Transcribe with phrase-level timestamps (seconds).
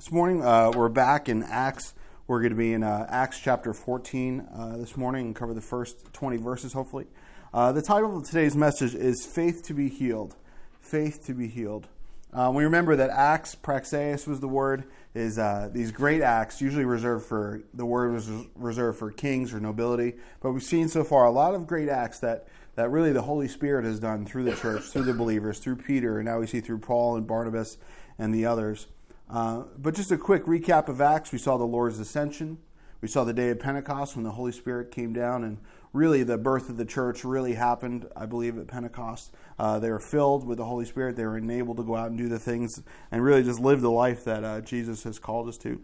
[0.00, 1.92] This morning, uh, we're back in Acts.
[2.26, 5.60] We're going to be in uh, Acts chapter 14 uh, this morning and cover the
[5.60, 7.06] first 20 verses, hopefully.
[7.52, 10.36] Uh, the title of today's message is Faith to be Healed.
[10.80, 11.86] Faith to be Healed.
[12.32, 14.84] Uh, we remember that Acts, praxeus was the word,
[15.14, 19.60] is uh, these great acts, usually reserved for, the word was reserved for kings or
[19.60, 20.14] nobility.
[20.40, 23.48] But we've seen so far a lot of great acts that, that really the Holy
[23.48, 26.62] Spirit has done through the church, through the believers, through Peter, and now we see
[26.62, 27.76] through Paul and Barnabas
[28.18, 28.86] and the others.
[29.30, 32.58] Uh, but just a quick recap of Acts we saw the Lord's ascension.
[33.00, 35.58] We saw the day of Pentecost when the Holy Spirit came down, and
[35.92, 39.32] really the birth of the church really happened, I believe, at Pentecost.
[39.58, 41.16] Uh, they were filled with the Holy Spirit.
[41.16, 43.90] They were enabled to go out and do the things and really just live the
[43.90, 45.80] life that uh, Jesus has called us to.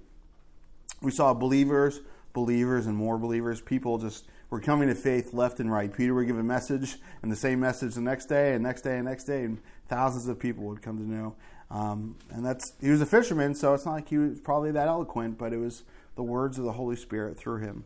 [1.00, 2.00] We saw believers,
[2.32, 3.60] believers, and more believers.
[3.60, 5.92] People just were coming to faith left and right.
[5.92, 8.96] Peter would give a message, and the same message the next day, and next day,
[8.96, 11.36] and next day, and thousands of people would come to know
[11.70, 14.88] um, and that's he was a fisherman, so it's not like he was probably that
[14.88, 15.82] eloquent, but it was
[16.14, 17.84] the words of the Holy Spirit through him.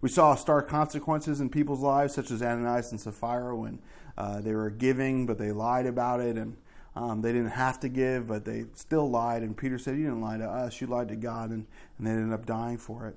[0.00, 3.80] We saw stark consequences in people's lives, such as Ananias and Sapphira, when
[4.16, 6.56] uh, they were giving, but they lied about it, and
[6.96, 9.42] um, they didn't have to give, but they still lied.
[9.42, 11.66] And Peter said, "You didn't lie to us; you lied to God," and,
[11.98, 13.16] and they ended up dying for it.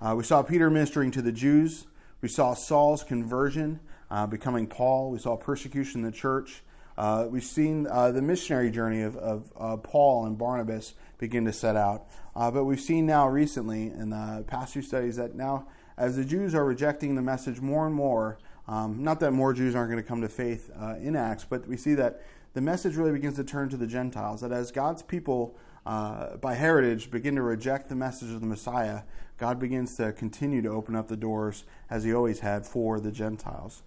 [0.00, 1.86] Uh, we saw Peter ministering to the Jews.
[2.20, 3.80] We saw Saul's conversion,
[4.10, 5.10] uh, becoming Paul.
[5.10, 6.62] We saw persecution in the church.
[6.96, 11.52] Uh, we've seen uh, the missionary journey of, of uh, Paul and Barnabas begin to
[11.52, 12.06] set out.
[12.36, 16.24] Uh, but we've seen now recently in the past few studies that now, as the
[16.24, 20.02] Jews are rejecting the message more and more, um, not that more Jews aren't going
[20.02, 22.22] to come to faith uh, in Acts, but we see that
[22.54, 24.40] the message really begins to turn to the Gentiles.
[24.40, 29.02] That as God's people, uh, by heritage, begin to reject the message of the Messiah,
[29.38, 33.12] God begins to continue to open up the doors, as He always had, for the
[33.12, 33.82] Gentiles.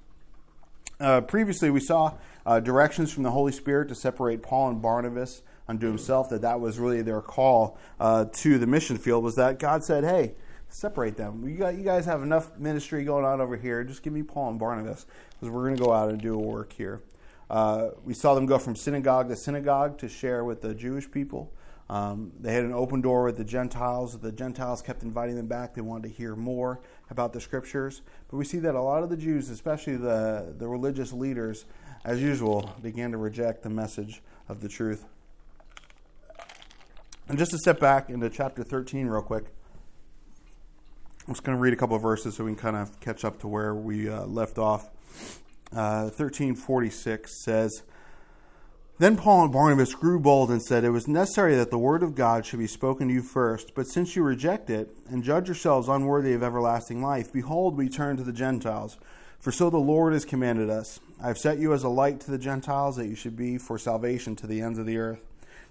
[0.99, 2.13] Uh, previously, we saw
[2.45, 6.59] uh, directions from the Holy Spirit to separate Paul and Barnabas unto himself, that that
[6.59, 10.33] was really their call uh, to the mission field, was that God said, hey,
[10.69, 11.47] separate them.
[11.47, 13.83] You, got, you guys have enough ministry going on over here.
[13.83, 16.39] Just give me Paul and Barnabas, because we're going to go out and do a
[16.39, 17.03] work here.
[17.49, 21.53] Uh, we saw them go from synagogue to synagogue to share with the Jewish people.
[21.89, 24.17] Um, they had an open door with the Gentiles.
[24.19, 25.75] The Gentiles kept inviting them back.
[25.75, 28.01] They wanted to hear more about the scriptures.
[28.29, 31.65] But we see that a lot of the Jews, especially the, the religious leaders,
[32.03, 35.05] as usual, began to reject the message of the truth.
[37.29, 39.45] And just to step back into chapter 13 real quick,
[41.27, 43.25] I'm just going to read a couple of verses so we can kind of catch
[43.25, 44.89] up to where we uh, left off.
[45.73, 47.83] Uh, 1346 says,
[48.99, 52.15] then Paul and Barnabas grew bold and said, It was necessary that the word of
[52.15, 55.87] God should be spoken to you first, but since you reject it and judge yourselves
[55.87, 58.97] unworthy of everlasting life, behold, we turn to the Gentiles.
[59.39, 62.31] For so the Lord has commanded us I have set you as a light to
[62.31, 65.23] the Gentiles, that you should be for salvation to the ends of the earth.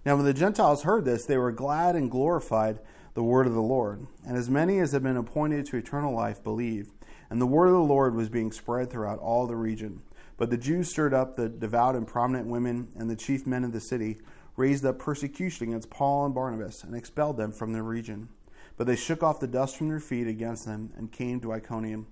[0.04, 2.78] Now, when the Gentiles heard this, they were glad and glorified
[3.14, 4.06] the word of the Lord.
[4.24, 6.92] And as many as had been appointed to eternal life believed.
[7.28, 10.02] And the word of the Lord was being spread throughout all the region.
[10.36, 13.72] But the Jews stirred up the devout and prominent women and the chief men of
[13.72, 14.18] the city,
[14.56, 18.28] raised up persecution against Paul and Barnabas, and expelled them from the region.
[18.76, 22.06] But they shook off the dust from their feet against them and came to Iconium.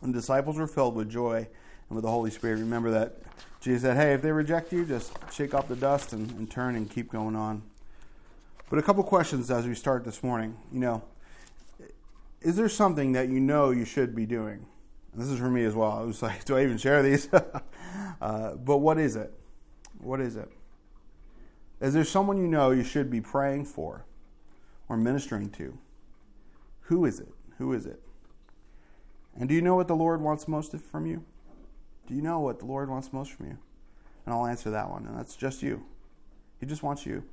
[0.00, 1.48] And the disciples were filled with joy
[1.88, 2.58] and with the Holy Spirit.
[2.58, 3.18] Remember that
[3.60, 6.76] Jesus said, Hey, if they reject you, just shake off the dust and, and turn
[6.76, 7.62] and keep going on.
[8.70, 10.56] But a couple questions as we start this morning.
[10.72, 11.04] You know,
[12.40, 14.66] is there something that you know you should be doing?
[15.14, 15.92] This is for me as well.
[15.92, 17.28] I was like, do I even share these?
[18.20, 19.32] uh, but what is it?
[19.98, 20.48] What is it?
[21.80, 24.04] Is there someone you know you should be praying for
[24.88, 25.78] or ministering to?
[26.82, 27.32] Who is it?
[27.58, 28.00] Who is it?
[29.36, 31.24] And do you know what the Lord wants most from you?
[32.06, 33.58] Do you know what the Lord wants most from you?
[34.24, 35.84] And I'll answer that one, and that's just you.
[36.60, 37.24] He just wants you.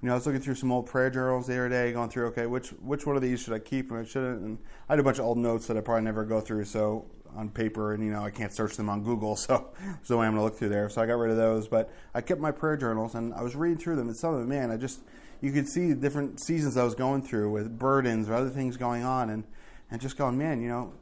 [0.00, 2.26] You know, I was looking through some old prayer journals the other day, going through,
[2.28, 4.42] okay, which which one of these should I keep and I shouldn't?
[4.42, 7.06] And I had a bunch of old notes that I probably never go through, so
[7.34, 10.26] on paper, and you know, I can't search them on Google, so there's no way
[10.26, 10.88] I'm going to look through there.
[10.88, 13.56] So I got rid of those, but I kept my prayer journals, and I was
[13.56, 15.00] reading through them, and some of them, man, I just
[15.40, 19.02] you could see different seasons I was going through with burdens or other things going
[19.02, 19.44] on, and
[19.90, 20.92] and just going, man, you know,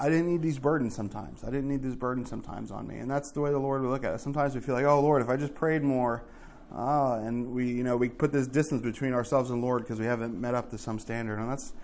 [0.00, 1.44] I didn't need these burdens sometimes.
[1.44, 3.90] I didn't need these burdens sometimes on me, and that's the way the Lord would
[3.90, 4.20] look at it.
[4.20, 6.24] Sometimes we feel like, oh Lord, if I just prayed more
[6.74, 10.06] Ah, and we, you know, we put this distance between ourselves and Lord because we
[10.06, 11.74] haven't met up to some standard, and that's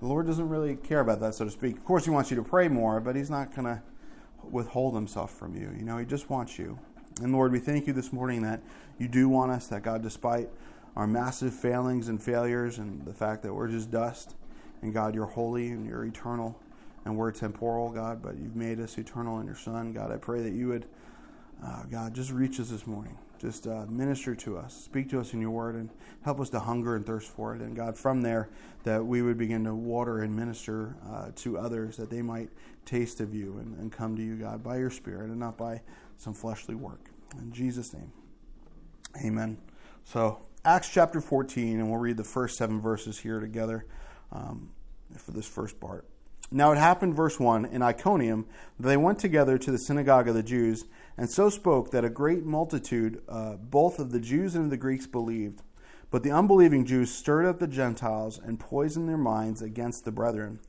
[0.00, 1.76] the Lord doesn't really care about that, so to speak.
[1.76, 3.82] Of course, He wants you to pray more, but He's not going to
[4.50, 5.70] withhold Himself from you.
[5.76, 6.78] You know, He just wants you.
[7.20, 8.62] And Lord, we thank you this morning that
[8.98, 9.66] you do want us.
[9.66, 10.48] That God, despite
[10.96, 14.34] our massive failings and failures, and the fact that we're just dust,
[14.80, 16.58] and God, you're holy and you're eternal,
[17.04, 19.92] and we're temporal, God, but you've made us eternal in your Son.
[19.92, 20.86] God, I pray that you would,
[21.62, 25.32] uh, God, just reach us this morning just uh, minister to us, speak to us
[25.32, 25.90] in your word, and
[26.22, 27.60] help us to hunger and thirst for it.
[27.60, 28.48] And God, from there,
[28.84, 32.50] that we would begin to water and minister uh, to others, that they might
[32.84, 35.82] taste of you and, and come to you, God, by your Spirit and not by
[36.16, 37.10] some fleshly work.
[37.38, 38.12] In Jesus' name,
[39.24, 39.58] amen.
[40.04, 43.86] So, Acts chapter 14, and we'll read the first seven verses here together
[44.32, 44.70] um,
[45.16, 46.06] for this first part.
[46.50, 48.46] Now it happened, verse 1, in Iconium,
[48.80, 50.86] that they went together to the synagogue of the Jews,
[51.18, 54.78] and so spoke that a great multitude, uh, both of the Jews and of the
[54.78, 55.60] Greeks, believed.
[56.10, 60.60] But the unbelieving Jews stirred up the Gentiles and poisoned their minds against the brethren.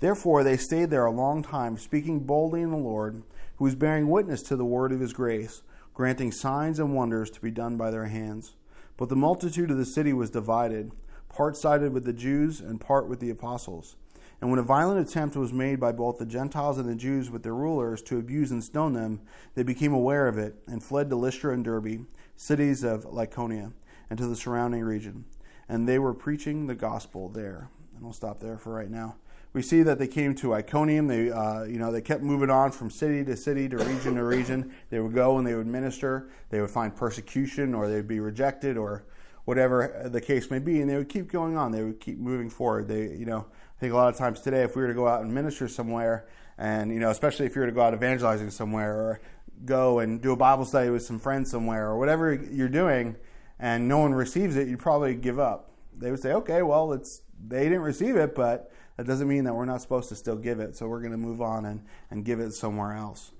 [0.00, 3.22] Therefore they stayed there a long time, speaking boldly in the Lord,
[3.56, 5.62] who was bearing witness to the word of his grace,
[5.94, 8.54] granting signs and wonders to be done by their hands.
[8.96, 10.90] But the multitude of the city was divided,
[11.28, 13.94] part sided with the Jews and part with the apostles.
[14.40, 17.42] And when a violent attempt was made by both the Gentiles and the Jews with
[17.42, 19.20] their rulers to abuse and stone them,
[19.54, 22.06] they became aware of it and fled to Lystra and Derbe,
[22.36, 23.72] cities of Lycaonia,
[24.08, 25.24] and to the surrounding region.
[25.68, 27.68] And they were preaching the gospel there.
[27.94, 29.16] And we'll stop there for right now.
[29.52, 31.08] We see that they came to Iconium.
[31.08, 34.22] They, uh, you know, they kept moving on from city to city to region to
[34.22, 34.72] region.
[34.90, 36.28] They would go and they would minister.
[36.50, 39.04] They would find persecution, or they'd be rejected, or
[39.46, 41.72] whatever the case may be, and they would keep going on.
[41.72, 42.86] They would keep moving forward.
[42.86, 43.46] They, you know,
[43.78, 45.68] I think a lot of times today, if we were to go out and minister
[45.68, 46.26] somewhere,
[46.58, 49.20] and you know, especially if you were to go out evangelizing somewhere, or
[49.64, 53.14] go and do a Bible study with some friends somewhere, or whatever you're doing,
[53.60, 55.70] and no one receives it, you'd probably give up.
[55.96, 59.54] They would say, "Okay, well, it's they didn't receive it, but that doesn't mean that
[59.54, 60.76] we're not supposed to still give it.
[60.76, 63.30] So we're going to move on and and give it somewhere else."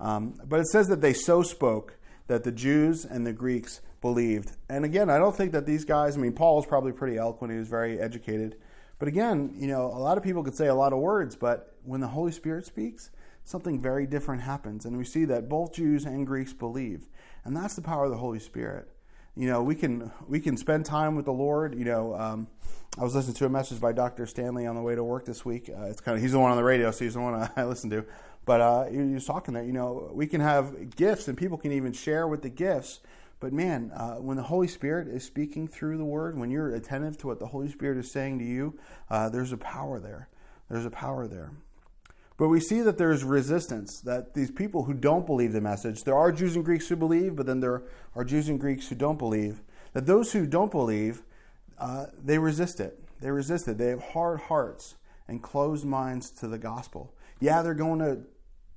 [0.00, 4.56] Um, but it says that they so spoke that the Jews and the Greeks believed.
[4.68, 6.16] And again, I don't think that these guys.
[6.16, 7.52] I mean, Paul was probably pretty eloquent.
[7.52, 8.56] He was very educated.
[9.04, 11.76] But again, you know, a lot of people could say a lot of words, but
[11.84, 13.10] when the Holy Spirit speaks,
[13.44, 14.86] something very different happens.
[14.86, 17.06] And we see that both Jews and Greeks believe.
[17.44, 18.88] And that's the power of the Holy Spirit.
[19.36, 21.78] You know, we can we can spend time with the Lord.
[21.78, 22.46] You know, um,
[22.98, 24.24] I was listening to a message by Dr.
[24.24, 25.68] Stanley on the way to work this week.
[25.68, 27.64] Uh, it's kind of he's the one on the radio, so he's the one I
[27.64, 28.06] listen to.
[28.46, 31.72] But uh, he was talking that you know we can have gifts, and people can
[31.72, 33.00] even share with the gifts.
[33.44, 37.18] But man, uh, when the Holy Spirit is speaking through the Word, when you're attentive
[37.18, 38.78] to what the Holy Spirit is saying to you,
[39.10, 40.30] uh, there's a power there.
[40.70, 41.52] There's a power there.
[42.38, 46.16] But we see that there's resistance, that these people who don't believe the message, there
[46.16, 47.82] are Jews and Greeks who believe, but then there
[48.16, 49.60] are Jews and Greeks who don't believe,
[49.92, 51.22] that those who don't believe,
[51.76, 52.98] uh, they resist it.
[53.20, 53.76] They resist it.
[53.76, 54.94] They have hard hearts
[55.28, 57.12] and closed minds to the gospel.
[57.40, 58.22] Yeah, they're going to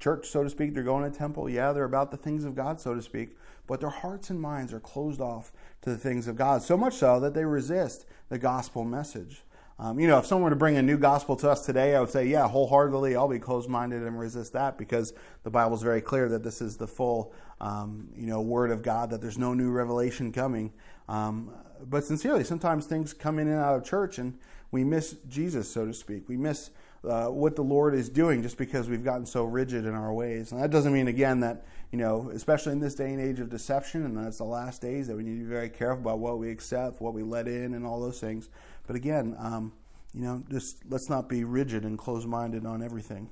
[0.02, 0.74] church, so to speak.
[0.74, 1.50] They're going to temple.
[1.50, 3.30] Yeah, they're about the things of God, so to speak
[3.68, 6.96] but their hearts and minds are closed off to the things of God, so much
[6.96, 9.44] so that they resist the gospel message.
[9.80, 12.00] Um, you know, if someone were to bring a new gospel to us today, I
[12.00, 15.84] would say, yeah, wholeheartedly, I'll be closed minded and resist that because the Bible is
[15.84, 17.31] very clear that this is the full,
[17.62, 20.74] um, you know, word of God, that there's no new revelation coming.
[21.08, 21.52] Um,
[21.85, 24.38] but sincerely, sometimes things come in and out of church and
[24.71, 26.27] we miss Jesus, so to speak.
[26.27, 26.71] We miss
[27.03, 30.51] uh, what the Lord is doing just because we've gotten so rigid in our ways.
[30.51, 33.50] And that doesn't mean, again, that, you know, especially in this day and age of
[33.50, 36.38] deception, and that's the last days, that we need to be very careful about what
[36.38, 38.50] we accept, what we let in, and all those things.
[38.88, 39.71] But again, um,
[40.13, 43.31] you know, just let's not be rigid and closed minded on everything.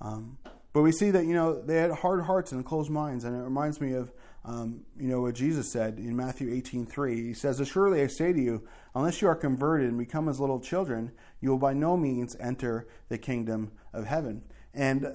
[0.00, 0.36] Um,
[0.72, 3.24] but we see that, you know, they had hard hearts and closed minds.
[3.24, 4.12] And it reminds me of,
[4.44, 7.14] um, you know, what Jesus said in Matthew 18:3.
[7.14, 10.60] He says, Assuredly I say to you, unless you are converted and become as little
[10.60, 14.42] children, you will by no means enter the kingdom of heaven.
[14.74, 15.12] And uh,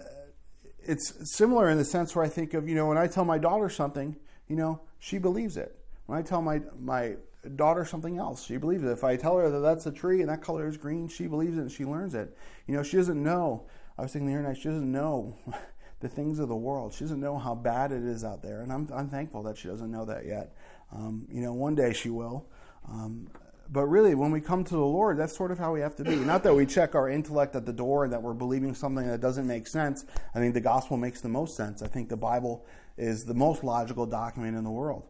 [0.80, 3.38] it's similar in the sense where I think of, you know, when I tell my
[3.38, 4.16] daughter something,
[4.48, 5.78] you know, she believes it.
[6.08, 7.18] When I tell my, my
[7.56, 8.90] daughter something else, she believes it.
[8.90, 11.58] If I tell her that that's a tree and that color is green, she believes
[11.58, 12.36] it and she learns it.
[12.66, 13.68] You know, she doesn't know.
[13.98, 15.38] I was thinking the other night, she doesn't know
[16.00, 16.94] the things of the world.
[16.94, 18.62] She doesn't know how bad it is out there.
[18.62, 20.56] And I'm, I'm thankful that she doesn't know that yet.
[20.92, 22.48] Um, you know, one day she will.
[22.88, 23.28] Um,
[23.72, 26.04] but really, when we come to the Lord, that's sort of how we have to
[26.04, 26.16] be.
[26.16, 29.22] Not that we check our intellect at the door and that we're believing something that
[29.22, 30.06] doesn't make sense.
[30.34, 31.84] I think the gospel makes the most sense.
[31.84, 32.66] I think the Bible
[32.98, 35.04] is the most logical document in the world.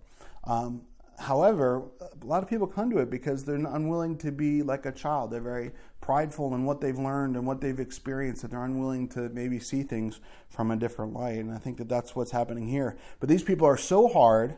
[0.44, 0.82] Um,
[1.20, 4.92] however, a lot of people come to it because they're unwilling to be like a
[4.92, 5.32] child.
[5.32, 5.72] They're very
[6.02, 9.84] prideful in what they've learned and what they've experienced, and they're unwilling to maybe see
[9.84, 11.40] things from a different light.
[11.40, 12.98] And I think that that's what's happening here.
[13.20, 14.58] But these people are so hard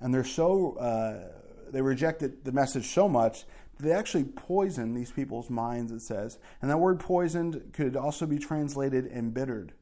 [0.00, 0.76] and they're so.
[0.76, 1.36] Uh,
[1.70, 3.44] they rejected the message so much
[3.80, 6.38] they actually poisoned these people's minds, it says.
[6.60, 9.72] And that word poisoned could also be translated embittered.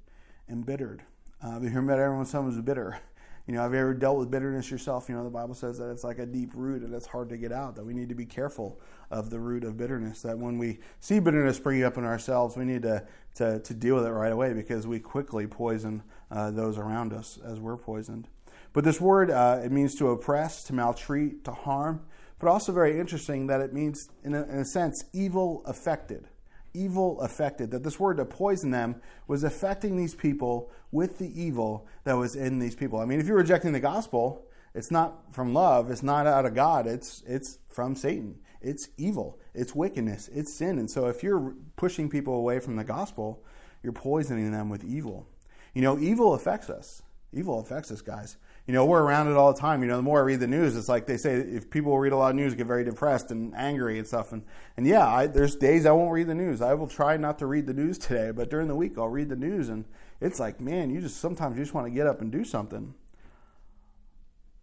[0.49, 1.02] Embittered.
[1.42, 2.99] Uh, you heard about everyone someone's bitter?
[3.49, 5.09] You know, have you ever dealt with bitterness yourself?
[5.09, 7.38] You know, the Bible says that it's like a deep root and it's hard to
[7.38, 8.78] get out, that we need to be careful
[9.11, 10.21] of the root of bitterness.
[10.21, 13.95] That when we see bitterness springing up in ourselves, we need to, to, to deal
[13.95, 18.28] with it right away because we quickly poison uh, those around us as we're poisoned.
[18.75, 22.02] But this word, uh, it means to oppress, to maltreat, to harm,
[22.38, 26.28] but also very interesting that it means, in a, in a sense, evil affected.
[26.75, 27.70] Evil affected.
[27.70, 32.37] That this word to poison them was affecting these people with the evil that was
[32.37, 32.98] in these people.
[32.98, 36.54] I mean, if you're rejecting the gospel, it's not from love, it's not out of
[36.54, 38.38] God, it's, it's from Satan.
[38.60, 40.78] It's evil, it's wickedness, it's sin.
[40.78, 43.44] And so if you're pushing people away from the gospel,
[43.82, 45.26] you're poisoning them with evil.
[45.75, 47.02] You know, evil affects us.
[47.32, 48.37] Evil affects us, guys.
[48.68, 49.80] You know, we're around it all the time.
[49.80, 52.12] You know, the more I read the news, it's like they say if people read
[52.12, 54.30] a lot of news, get very depressed and angry and stuff.
[54.30, 54.44] And,
[54.76, 56.60] and yeah, I, there's days I won't read the news.
[56.60, 59.30] I will try not to read the news today, but during the week I'll read
[59.30, 59.70] the news.
[59.70, 59.87] And
[60.20, 62.92] it's like, man, you just sometimes you just want to get up and do something.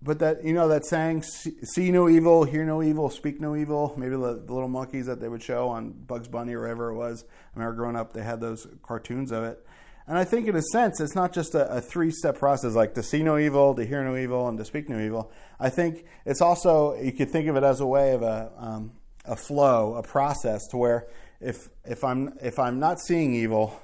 [0.04, 3.96] But that, you know, that saying, see no evil, hear no evil, speak no evil,
[3.98, 6.96] maybe the, the little monkeys that they would show on Bugs Bunny or wherever it
[6.96, 7.26] was.
[7.56, 9.66] I remember growing up, they had those cartoons of it.
[10.08, 12.94] And I think, in a sense, it's not just a, a three step process like
[12.94, 15.32] to see no evil, to hear no evil, and to speak no evil.
[15.60, 18.92] I think it's also, you could think of it as a way of a, um,
[19.26, 21.08] a flow, a process to where
[21.42, 23.82] if, if, I'm, if I'm not seeing evil,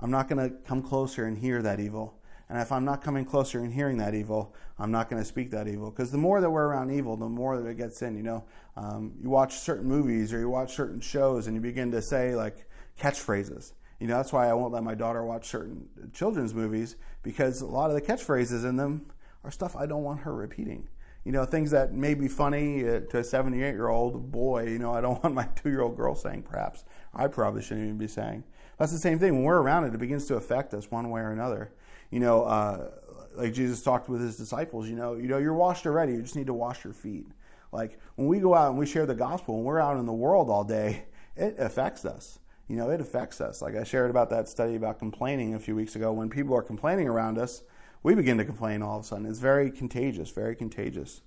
[0.00, 2.18] I'm not going to come closer and hear that evil.
[2.48, 5.52] And if I'm not coming closer and hearing that evil, I'm not going to speak
[5.52, 5.90] that evil.
[5.90, 8.16] Because the more that we're around evil, the more that it gets in.
[8.16, 8.44] You know,
[8.76, 12.34] um, you watch certain movies or you watch certain shows and you begin to say
[12.34, 12.66] like
[13.00, 13.72] catchphrases.
[14.02, 17.66] You know, that's why I won't let my daughter watch certain children's movies because a
[17.66, 19.06] lot of the catchphrases in them
[19.44, 20.88] are stuff I don't want her repeating.
[21.24, 24.80] You know, things that may be funny uh, to a 78 year old boy, you
[24.80, 26.82] know, I don't want my two year old girl saying perhaps.
[27.14, 28.42] I probably shouldn't even be saying.
[28.76, 29.36] That's the same thing.
[29.36, 31.70] When we're around it, it begins to affect us one way or another.
[32.10, 32.90] You know, uh,
[33.36, 36.34] like Jesus talked with his disciples, you know, you know, you're washed already, you just
[36.34, 37.28] need to wash your feet.
[37.70, 40.12] Like when we go out and we share the gospel and we're out in the
[40.12, 41.04] world all day,
[41.36, 42.40] it affects us
[42.72, 43.60] you know, it affects us.
[43.60, 46.10] Like I shared about that study about complaining a few weeks ago.
[46.10, 47.64] When people are complaining around us,
[48.02, 49.26] we begin to complain all of a sudden.
[49.26, 51.20] It's very contagious, very contagious.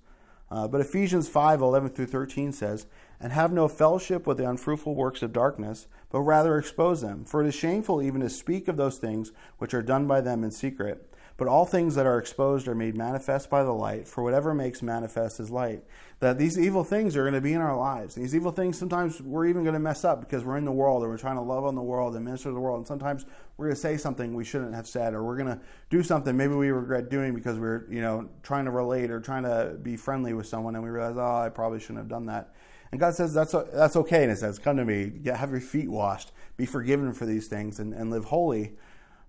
[0.50, 2.86] Uh, but Ephesians 5 11 through 13 says,
[3.20, 7.24] And have no fellowship with the unfruitful works of darkness, but rather expose them.
[7.24, 10.42] For it is shameful even to speak of those things which are done by them
[10.42, 11.08] in secret.
[11.36, 14.82] But all things that are exposed are made manifest by the light, for whatever makes
[14.82, 15.84] manifest is light.
[16.20, 18.14] That these evil things are going to be in our lives.
[18.14, 21.04] These evil things, sometimes we're even going to mess up because we're in the world
[21.04, 22.78] or we're trying to love on the world and minister to the world.
[22.78, 25.60] And sometimes we're going to say something we shouldn't have said, or we're going to
[25.90, 29.42] do something maybe we regret doing because we're, you know, trying to relate or trying
[29.42, 32.54] to be friendly with someone and we realize, oh, I probably shouldn't have done that.
[32.92, 34.22] And God says that's that's okay.
[34.22, 37.78] And it says, "Come to me, have your feet washed, be forgiven for these things,
[37.78, 38.74] and, and live holy."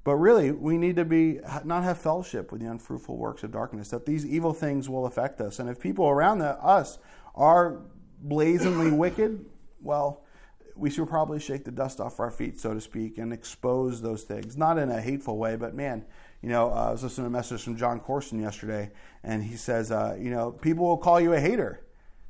[0.08, 3.90] But really, we need to be not have fellowship with the unfruitful works of darkness.
[3.90, 6.98] That these evil things will affect us, and if people around the, us
[7.36, 7.82] are
[8.22, 9.46] blazingly wicked,
[9.82, 10.24] well,
[10.78, 14.24] we should probably shake the dust off our feet, so to speak, and expose those
[14.24, 14.56] things.
[14.56, 16.06] Not in a hateful way, but man,
[16.42, 18.92] you know, uh, I was listening to a message from Jon Courson yesterday,
[19.24, 21.86] and he says, uh, you know, people will call you a hater.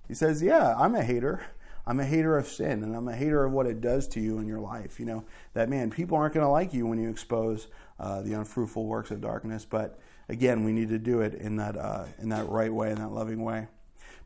[0.08, 1.46] He says, yeah, I'm a hater.
[1.88, 4.40] I'm a hater of sin and I'm a hater of what it does to you
[4.40, 5.00] in your life.
[5.00, 7.68] You know, that man, people aren't going to like you when you expose
[7.98, 9.66] uh, the unfruitful works of darkness.
[9.66, 12.98] But again, we need to do it in that, uh, in that right way, in
[12.98, 13.68] that loving way.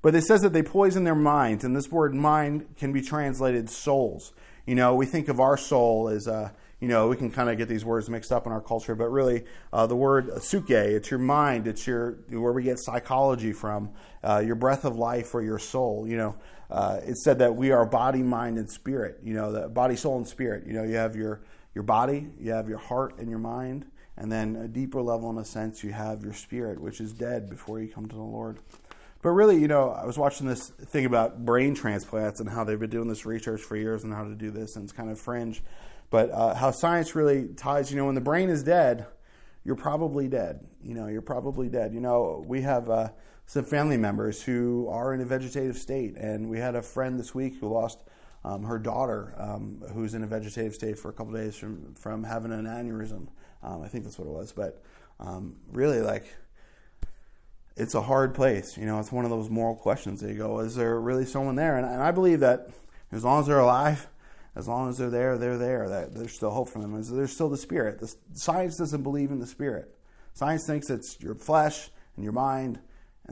[0.02, 3.70] But it says that they poison their minds, and this word mind can be translated
[3.70, 4.34] souls.
[4.66, 6.50] You know, we think of our soul as, uh,
[6.80, 9.10] you know, we can kind of get these words mixed up in our culture, but
[9.10, 13.92] really uh, the word suke, it's your mind, it's your where we get psychology from,
[14.24, 16.08] uh, your breath of life or your soul.
[16.08, 16.36] You know,
[16.72, 19.20] uh, it said that we are body, mind, and spirit.
[19.24, 20.66] You know, the body, soul, and spirit.
[20.66, 21.42] You know, you have your
[21.76, 23.86] your body, you have your heart and your mind,
[24.18, 27.50] and then a deeper level, in a sense, you have your spirit, which is dead
[27.50, 28.60] before you come to the Lord.
[29.22, 32.80] But really, you know, I was watching this thing about brain transplants and how they've
[32.80, 35.20] been doing this research for years and how to do this, and it's kind of
[35.20, 35.62] fringe.
[36.10, 39.06] But uh, how science really ties, you know, when the brain is dead,
[39.64, 40.66] you're probably dead.
[40.84, 41.94] You know, you're probably dead.
[41.94, 42.90] You know, we have.
[42.90, 43.10] Uh,
[43.52, 46.16] some family members who are in a vegetative state.
[46.16, 48.02] And we had a friend this week who lost
[48.46, 52.24] um, her daughter, um, who's in a vegetative state for a couple days from, from
[52.24, 53.28] having an aneurysm.
[53.62, 54.54] Um, I think that's what it was.
[54.54, 54.82] But
[55.20, 56.34] um, really, like,
[57.76, 58.78] it's a hard place.
[58.78, 61.56] You know, it's one of those moral questions that you go, is there really someone
[61.56, 61.76] there?
[61.76, 62.70] And, and I believe that
[63.12, 64.08] as long as they're alive,
[64.56, 65.90] as long as they're there, they're there.
[65.90, 66.94] That there's still hope for them.
[67.04, 68.00] There's still the spirit.
[68.00, 69.94] The science doesn't believe in the spirit.
[70.32, 72.80] Science thinks it's your flesh and your mind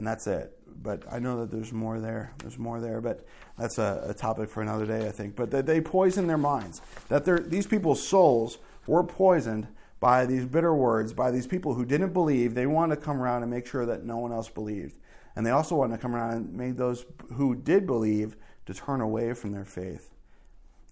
[0.00, 0.56] and that's it.
[0.82, 2.32] But I know that there's more there.
[2.38, 3.26] There's more there, but
[3.58, 5.36] that's a, a topic for another day, I think.
[5.36, 6.80] But that they poison their minds.
[7.08, 9.68] That these people's souls were poisoned
[10.00, 12.54] by these bitter words, by these people who didn't believe.
[12.54, 14.96] They wanted to come around and make sure that no one else believed.
[15.36, 17.04] And they also wanted to come around and make those
[17.34, 20.14] who did believe to turn away from their faith.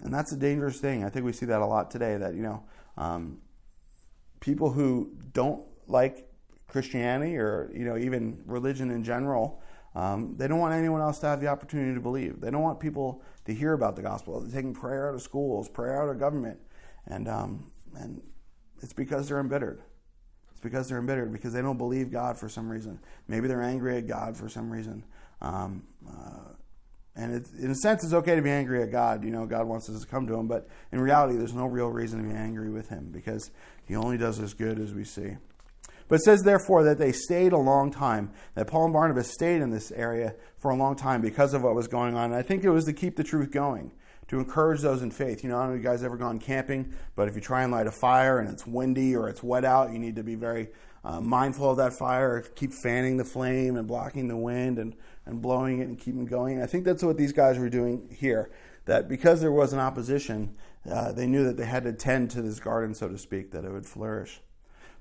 [0.01, 1.03] And that's a dangerous thing.
[1.03, 2.63] I think we see that a lot today that, you know,
[2.99, 3.39] um,
[4.41, 6.28] people who don't like
[6.69, 9.61] Christianity or you know even religion in general.
[9.95, 12.41] Um, they don't want anyone else to have the opportunity to believe.
[12.41, 14.41] They don't want people to hear about the gospel.
[14.41, 16.61] They're taking prayer out of schools, prayer out of government,
[17.07, 18.23] and um, and
[18.83, 19.83] it's because they're embittered.
[20.51, 23.01] It's because they're embittered because they don't believe God for some reason.
[23.27, 25.05] Maybe they're angry at God for some reason.
[25.41, 26.53] Um, uh,
[27.17, 29.25] and it, in a sense, it's okay to be angry at God.
[29.25, 31.89] You know, God wants us to come to Him, but in reality, there's no real
[31.89, 33.51] reason to be angry with Him because
[33.85, 35.37] He only does as good as we see.
[36.09, 39.61] But it says, therefore, that they stayed a long time, that Paul and Barnabas stayed
[39.61, 42.33] in this area for a long time because of what was going on.
[42.33, 43.93] And I think it was to keep the truth going,
[44.29, 45.45] to encourage those in faith.
[45.45, 47.63] You know, I don't know if you guys ever gone camping, but if you try
[47.63, 50.35] and light a fire and it's windy or it's wet out, you need to be
[50.35, 50.69] very
[51.05, 54.97] uh, mindful of that fire, keep fanning the flame and blocking the wind and,
[55.27, 56.55] and blowing it and keeping going.
[56.55, 58.51] And I think that's what these guys were doing here.
[58.87, 60.57] That because there was an opposition,
[60.91, 63.67] uh, they knew that they had to tend to this garden, so to speak, that
[63.67, 64.41] it would flourish.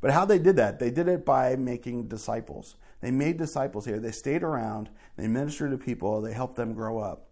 [0.02, 0.80] But how they did that?
[0.80, 2.76] They did it by making disciples.
[3.02, 4.00] They made disciples here.
[4.00, 7.28] They stayed around, they ministered to people, they helped them grow up.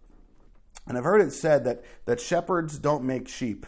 [0.88, 3.66] And I've heard it said that, that shepherds don't make sheep.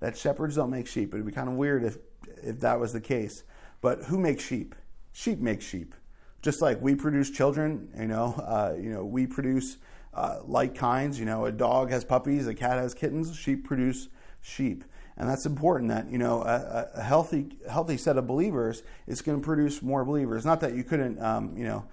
[0.00, 1.12] That shepherds don't make sheep.
[1.12, 1.98] It would be kind of weird if,
[2.42, 3.42] if that was the case.
[3.80, 4.74] But who makes sheep?
[5.12, 5.94] Sheep make sheep.
[6.40, 9.78] Just like we produce children, you know, uh, you know, we produce
[10.14, 11.18] uh, like kinds.
[11.18, 13.36] You know, a dog has puppies, a cat has kittens.
[13.36, 14.08] Sheep produce
[14.40, 14.84] sheep
[15.16, 19.38] and that's important that you know a, a, healthy healthy set of believers is going
[19.38, 21.84] to produce more believers not that you couldn't um, you know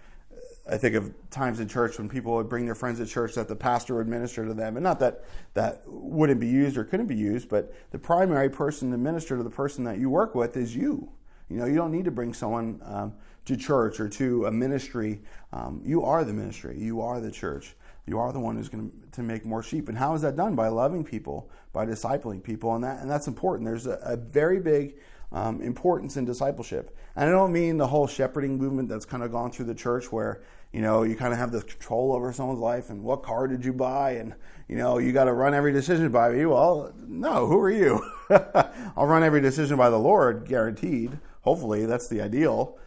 [0.72, 3.48] I think of times in church when people would bring their friends to church that
[3.48, 5.24] the pastor would minister to them, and not that
[5.54, 9.44] that wouldn't be used or couldn't be used, but the primary person to minister to
[9.44, 11.10] the person that you work with is you.
[11.50, 13.14] You know, you don't need to bring someone um,
[13.46, 15.22] to church or to a ministry.
[15.52, 16.78] Um, you are the ministry.
[16.78, 17.76] You are the church.
[18.06, 19.90] You are the one who's going to make more sheep.
[19.90, 20.56] And how is that done?
[20.56, 23.68] By loving people, by discipling people, and that and that's important.
[23.68, 24.96] There's a, a very big
[25.32, 26.96] um, importance in discipleship.
[27.16, 30.12] And I don't mean the whole shepherding movement that's kind of gone through the church
[30.12, 33.48] where, you know, you kind of have this control over someone's life and what car
[33.48, 34.34] did you buy and,
[34.68, 36.46] you know, you got to run every decision by me.
[36.46, 38.02] Well, no, who are you?
[38.30, 41.20] I'll run every decision by the Lord, guaranteed.
[41.42, 42.78] Hopefully, that's the ideal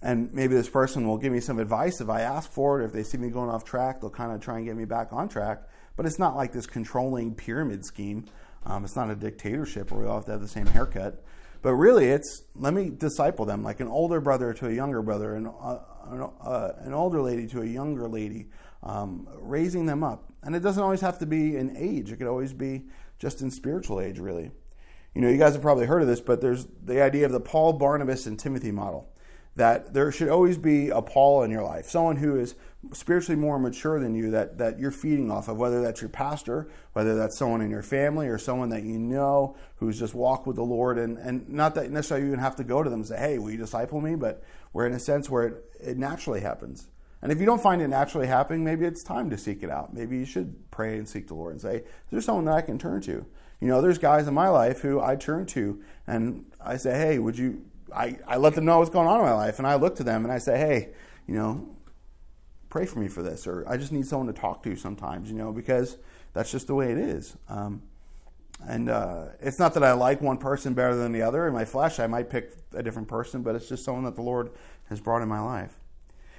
[0.00, 2.84] and maybe this person will give me some advice if I ask for it.
[2.84, 5.12] If they see me going off track, they'll kind of try and get me back
[5.12, 5.62] on track.
[5.98, 8.26] But it's not like this controlling pyramid scheme.
[8.64, 11.24] Um, it's not a dictatorship where we all have to have the same haircut.
[11.60, 15.34] But really, it's let me disciple them like an older brother to a younger brother,
[15.34, 18.46] and uh, uh, an older lady to a younger lady,
[18.84, 20.32] um, raising them up.
[20.44, 22.84] And it doesn't always have to be in age; it could always be
[23.18, 24.52] just in spiritual age, really.
[25.16, 27.40] You know, you guys have probably heard of this, but there's the idea of the
[27.40, 29.12] Paul, Barnabas, and Timothy model
[29.58, 32.54] that there should always be a Paul in your life, someone who is
[32.92, 36.68] spiritually more mature than you that, that you're feeding off of, whether that's your pastor,
[36.92, 40.56] whether that's someone in your family, or someone that you know who's just walked with
[40.56, 40.98] the Lord.
[40.98, 43.38] And, and not that necessarily you even have to go to them and say, hey,
[43.38, 44.14] will you disciple me?
[44.14, 46.88] But we're in a sense where it, it naturally happens.
[47.20, 49.92] And if you don't find it naturally happening, maybe it's time to seek it out.
[49.92, 52.60] Maybe you should pray and seek the Lord and say, is there someone that I
[52.60, 53.26] can turn to?
[53.60, 57.18] You know, there's guys in my life who I turn to and I say, hey,
[57.18, 59.76] would you I, I let them know what's going on in my life, and I
[59.76, 60.90] look to them and I say, hey,
[61.26, 61.68] you know,
[62.68, 65.36] pray for me for this, or I just need someone to talk to sometimes, you
[65.36, 65.96] know, because
[66.34, 67.36] that's just the way it is.
[67.48, 67.82] Um,
[68.66, 71.46] and uh, it's not that I like one person better than the other.
[71.46, 74.22] In my flesh, I might pick a different person, but it's just someone that the
[74.22, 74.50] Lord
[74.88, 75.78] has brought in my life.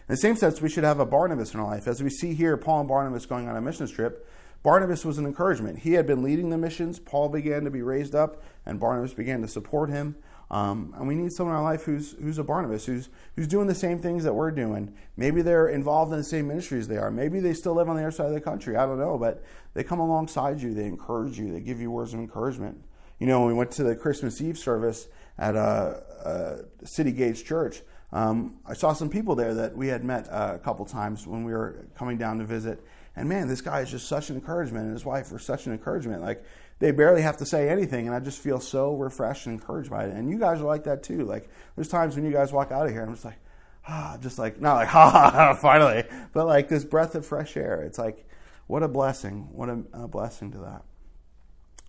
[0.07, 1.87] In the same sense, we should have a Barnabas in our life.
[1.87, 4.27] As we see here, Paul and Barnabas going on a mission trip,
[4.63, 5.79] Barnabas was an encouragement.
[5.79, 6.99] He had been leading the missions.
[6.99, 10.15] Paul began to be raised up, and Barnabas began to support him.
[10.51, 13.67] Um, and we need someone in our life who's who's a Barnabas, who's who's doing
[13.67, 14.93] the same things that we're doing.
[15.15, 17.11] Maybe they're involved in the same ministries they are.
[17.11, 18.75] Maybe they still live on the other side of the country.
[18.75, 19.43] I don't know, but
[19.75, 20.73] they come alongside you.
[20.73, 21.51] They encourage you.
[21.51, 22.81] They give you words of encouragement.
[23.19, 25.07] You know, when we went to the Christmas Eve service
[25.37, 27.81] at a, a City Gates Church,
[28.11, 31.43] um, I saw some people there that we had met uh, a couple times when
[31.43, 32.83] we were coming down to visit.
[33.15, 35.73] And man, this guy is just such an encouragement, and his wife are such an
[35.73, 36.21] encouragement.
[36.21, 36.43] Like
[36.79, 40.05] they barely have to say anything, and I just feel so refreshed and encouraged by
[40.05, 40.15] it.
[40.15, 41.25] And you guys are like that too.
[41.25, 43.39] Like there's times when you guys walk out of here, I'm just like,
[43.87, 47.57] ah, just like not like ha ha, ha finally, but like this breath of fresh
[47.57, 47.83] air.
[47.83, 48.25] It's like
[48.67, 50.83] what a blessing, what a, a blessing to that.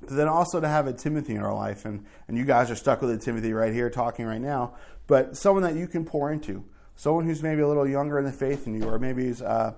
[0.00, 2.76] But then also to have a Timothy in our life, and and you guys are
[2.76, 4.74] stuck with a Timothy right here talking right now,
[5.07, 6.64] but someone that you can pour into,
[6.96, 9.40] someone who's maybe a little younger in the faith than you, or maybe is.
[9.40, 9.74] Uh,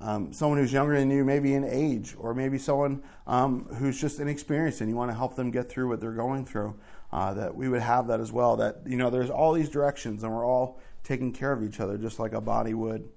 [0.00, 4.18] um, someone who's younger than you, maybe in age, or maybe someone um, who's just
[4.18, 6.74] inexperienced and you want to help them get through what they're going through,
[7.12, 8.56] uh, that we would have that as well.
[8.56, 11.98] That, you know, there's all these directions and we're all taking care of each other
[11.98, 13.08] just like a body would.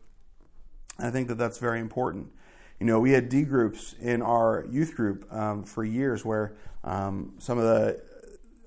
[0.99, 2.31] I think that that's very important.
[2.79, 7.33] You know, we had D groups in our youth group um, for years where um,
[7.39, 8.01] some of the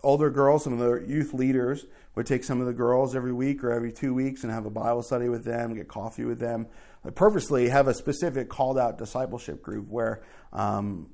[0.02, 3.62] older girls, some of the youth leaders would take some of the girls every week
[3.62, 6.66] or every two weeks and have a Bible study with them, get coffee with them.
[7.14, 11.11] Purposely have a specific called out discipleship group where, um,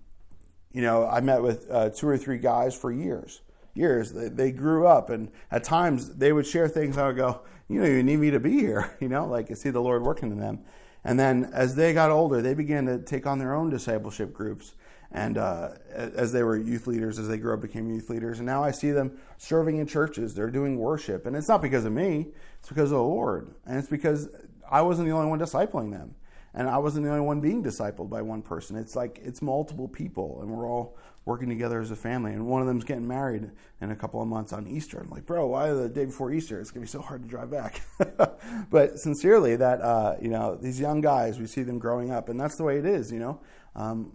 [0.72, 3.40] you know, I met with uh, two or three guys for years.
[3.74, 4.12] Years.
[4.12, 6.98] They, they, grew up, and at times they would share things.
[6.98, 8.96] I would go, you know, you need me to be here.
[9.00, 10.60] You know, like I see the Lord working in them.
[11.04, 14.74] And then as they got older, they began to take on their own discipleship groups
[15.14, 18.38] and uh, as they were youth leaders, as they grew up, became youth leaders.
[18.38, 20.34] And now I see them serving in churches.
[20.34, 22.28] They're doing worship, and it's not because of me;
[22.58, 24.28] it's because of the Lord, and it's because
[24.72, 26.14] I wasn't the only one discipling them,
[26.54, 28.76] and I wasn't the only one being discipled by one person.
[28.76, 32.32] It's like it's multiple people, and we're all working together as a family.
[32.32, 34.98] And one of them's getting married in a couple of months on Easter.
[34.98, 36.58] I'm like, bro, why the day before Easter?
[36.58, 37.82] It's gonna be so hard to drive back.
[38.70, 42.40] but sincerely, that uh, you know, these young guys, we see them growing up, and
[42.40, 43.12] that's the way it is.
[43.12, 43.40] You know.
[43.76, 44.12] Um,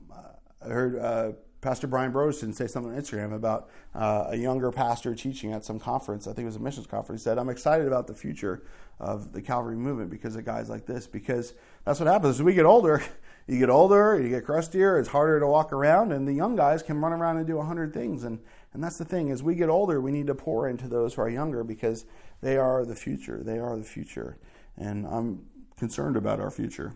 [0.61, 1.31] I heard uh,
[1.67, 5.81] Pastor Brian Brodersen say something on Instagram about uh, a younger pastor teaching at some
[5.81, 6.25] conference.
[6.25, 7.21] I think it was a missions conference.
[7.21, 8.63] He said, "I'm excited about the future
[9.01, 11.07] of the Calvary movement because of guys like this.
[11.07, 11.53] Because
[11.83, 13.03] that's what happens as we get older.
[13.49, 14.99] You get older, you get crustier.
[14.99, 17.63] It's harder to walk around, and the young guys can run around and do a
[17.63, 18.25] hundred things.
[18.25, 18.39] And
[18.73, 21.21] and that's the thing: as we get older, we need to pour into those who
[21.21, 22.05] are younger because
[22.41, 23.41] they are the future.
[23.41, 24.37] They are the future,
[24.75, 25.45] and I'm
[25.77, 26.93] concerned about our future.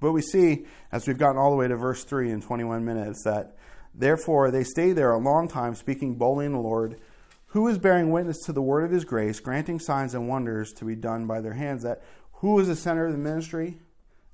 [0.00, 3.22] But we see, as we've gotten all the way to verse 3 in 21 minutes,
[3.24, 3.56] that
[3.94, 7.00] therefore they stay there a long time, speaking boldly in the Lord,
[7.48, 10.84] who is bearing witness to the word of his grace, granting signs and wonders to
[10.84, 11.82] be done by their hands.
[11.82, 12.02] That
[12.34, 13.78] who was the center of the ministry?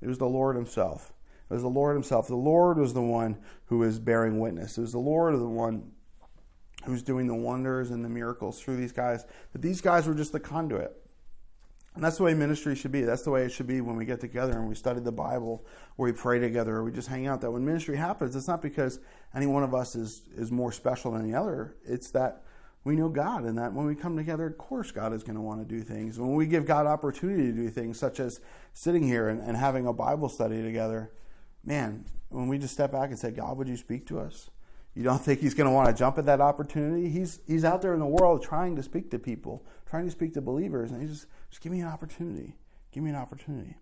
[0.01, 1.13] It was the Lord himself.
[1.49, 2.27] It was the Lord himself.
[2.27, 4.77] The Lord was the one who was bearing witness.
[4.77, 5.91] It was the Lord of the one
[6.85, 9.25] who's doing the wonders and the miracles through these guys.
[9.53, 11.02] That these guys were just the conduit.
[11.95, 13.01] And that's the way ministry should be.
[13.01, 15.63] That's the way it should be when we get together and we study the Bible
[15.97, 17.41] or we pray together or we just hang out.
[17.41, 18.99] That when ministry happens, it's not because
[19.35, 21.75] any one of us is, is more special than the other.
[21.85, 22.43] It's that
[22.83, 25.41] we know God and that when we come together, of course, God is going to
[25.41, 26.19] want to do things.
[26.19, 28.41] When we give God opportunity to do things, such as
[28.73, 31.11] sitting here and, and having a Bible study together,
[31.63, 34.49] man, when we just step back and say, God, would you speak to us?
[34.95, 37.09] You don't think he's going to want to jump at that opportunity?
[37.09, 40.33] He's, he's out there in the world trying to speak to people, trying to speak
[40.33, 42.55] to believers, and he just, just give me an opportunity.
[42.91, 43.75] Give me an opportunity.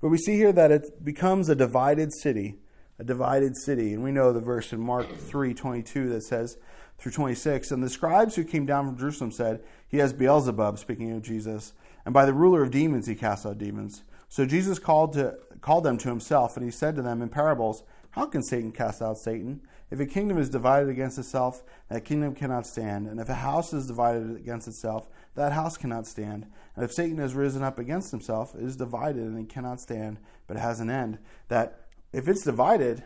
[0.00, 2.60] But we see here that it becomes a divided city,
[2.96, 3.92] a divided city.
[3.92, 6.58] And we know the verse in Mark 3 22 that says,
[6.98, 11.10] through 26, and the scribes who came down from Jerusalem said, He has Beelzebub, speaking
[11.10, 11.72] of Jesus,
[12.04, 14.04] and by the ruler of demons he casts out demons.
[14.28, 17.82] So Jesus called, to, called them to himself, and he said to them in parables,
[18.10, 19.62] How can Satan cast out Satan?
[19.90, 23.08] If a kingdom is divided against itself, that kingdom cannot stand.
[23.08, 26.46] And if a house is divided against itself, that house cannot stand.
[26.76, 30.18] And if Satan has risen up against himself, it is divided and it cannot stand,
[30.46, 31.18] but it has an end.
[31.48, 33.02] That if it's divided,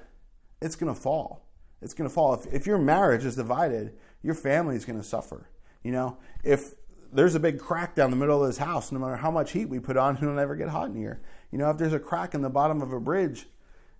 [0.60, 1.46] it's going to fall.
[1.80, 2.34] It's going to fall.
[2.34, 5.48] If, if your marriage is divided, your family is going to suffer.
[5.82, 6.74] You know, if
[7.12, 9.66] there's a big crack down the middle of this house, no matter how much heat
[9.66, 11.22] we put on, it'll never get hot in here.
[11.52, 13.46] You know, if there's a crack in the bottom of a bridge,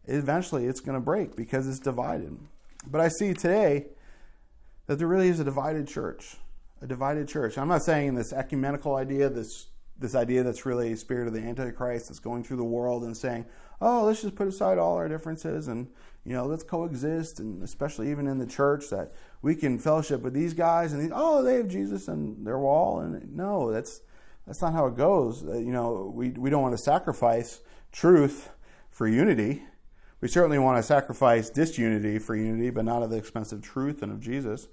[0.07, 2.37] eventually it's going to break because it's divided.
[2.87, 3.87] But I see today
[4.87, 6.37] that there really is a divided church,
[6.81, 7.59] a divided church.
[7.59, 11.41] I'm not saying this ecumenical idea, this this idea that's really a spirit of the
[11.41, 13.47] Antichrist that's going through the world and saying,
[13.81, 15.89] "Oh, let's just put aside all our differences and
[16.25, 20.35] you know let's coexist," and especially even in the church that we can fellowship with
[20.35, 24.03] these guys and these, oh, they have Jesus and their wall, and no, that's
[24.47, 25.45] that's not how it goes.
[25.45, 27.61] Uh, you know, we we don't want to sacrifice
[27.91, 28.51] truth
[28.91, 29.63] for unity.
[30.21, 34.03] We certainly want to sacrifice disunity for unity, but not at the expense of truth
[34.03, 34.69] and of Jesus.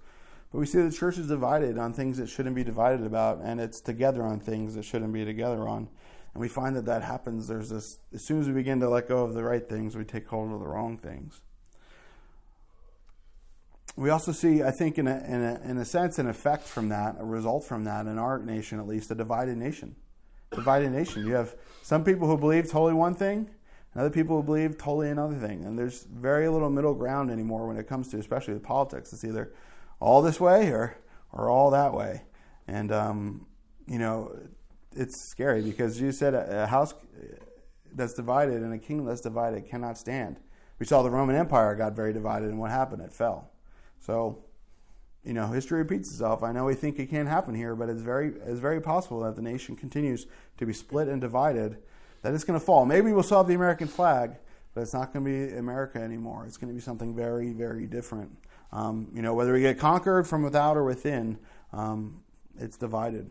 [0.54, 3.60] But we see the church is divided on things it shouldn't be divided about, and
[3.60, 5.90] it's together on things it shouldn't be together on.
[6.34, 7.48] And we find that that happens.
[7.48, 10.04] There's this, as soon as we begin to let go of the right things, we
[10.04, 11.42] take hold of the wrong things.
[13.96, 16.90] We also see, I think, in a, in a, in a sense, an effect from
[16.90, 19.96] that, a result from that, in our nation at least, a divided nation.
[20.52, 21.26] Divided nation.
[21.26, 23.50] You have some people who believe totally one thing,
[23.94, 25.64] and other people who believe totally another thing.
[25.64, 29.14] And there's very little middle ground anymore when it comes to, especially with politics.
[29.14, 29.52] It's either
[30.04, 30.98] all this way or,
[31.32, 32.24] or all that way.
[32.68, 33.48] And, um,
[33.88, 34.36] you know,
[34.92, 36.94] it's scary because you said a, a house
[37.94, 40.38] that's divided and a kingdom that's divided cannot stand.
[40.80, 43.02] We saw the Roman Empire got very divided, and what happened?
[43.02, 43.52] It fell.
[44.02, 44.44] So,
[45.24, 46.44] you know, history repeats itself.
[46.44, 49.38] I know we think it can't happen here, but it's very, it's very possible that
[49.38, 51.78] the nation continues to be split and divided
[52.24, 52.86] that it's going to fall.
[52.86, 54.36] Maybe we'll have the American flag,
[54.74, 56.46] but it's not going to be America anymore.
[56.46, 58.38] It's going to be something very, very different.
[58.74, 61.38] Um, you know, whether we get conquered from without or within,
[61.72, 62.24] um,
[62.60, 63.30] it's divided.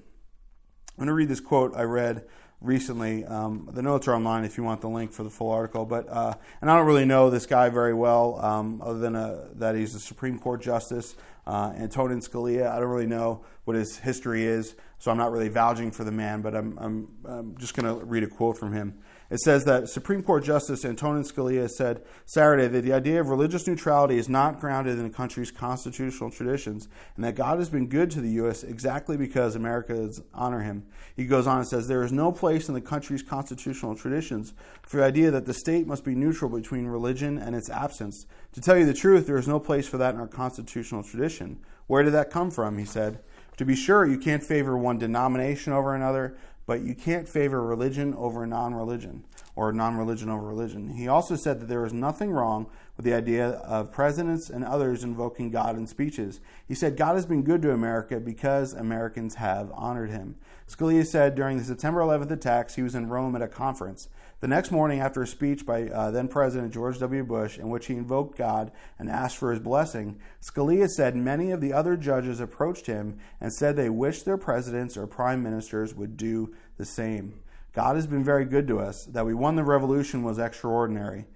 [0.91, 2.25] I'm going to read this quote I read
[2.61, 3.25] recently.
[3.25, 5.85] Um, the notes are online if you want the link for the full article.
[5.85, 9.27] But uh, and I don't really know this guy very well, um, other than a,
[9.27, 11.17] uh, that he's a Supreme Court justice.
[11.47, 12.71] uh, Antonin Scalia.
[12.71, 16.13] I don't really know what his history is, so I'm not really vouching for the
[16.13, 18.99] man, but I'm, I'm, I'm just going to read a quote from him.
[19.33, 23.67] It says that Supreme Court Justice Antonin Scalia said Saturday that the idea of religious
[23.67, 28.11] neutrality is not grounded in the country's constitutional traditions, and that God has been good
[28.11, 28.63] to the U.S.
[28.63, 30.85] exactly because Americans honor him.
[31.17, 34.99] He goes on and says there is no place in the country's constitutional traditions for
[34.99, 38.27] the idea that the state must be neutral between religion and its absence.
[38.53, 41.59] To tell you the truth, there is no place for that in our constitutional tradition.
[41.87, 42.77] Where did that come from?
[42.77, 43.21] He said.
[43.59, 48.15] To be sure, you can't favor one denomination over another, but you can't favor religion
[48.15, 50.91] over non religion or non religion over religion.
[50.91, 55.05] He also said that there is nothing wrong with the idea of presidents and others
[55.05, 56.41] invoking God in speeches.
[56.67, 60.37] He said God has been good to America because Americans have honored him.
[60.69, 64.09] Scalia said during the September 11th attacks, he was in Rome at a conference.
[64.43, 67.23] The next morning, after a speech by uh, then President George W.
[67.23, 71.61] Bush, in which he invoked God and asked for his blessing, Scalia said many of
[71.61, 76.17] the other judges approached him and said they wished their presidents or prime ministers would
[76.17, 77.41] do the same.
[77.73, 79.05] God has been very good to us.
[79.05, 81.27] That we won the revolution was extraordinary.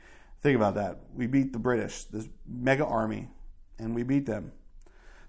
[0.41, 0.99] Think about that.
[1.15, 3.29] We beat the British, this mega army,
[3.79, 4.51] and we beat them.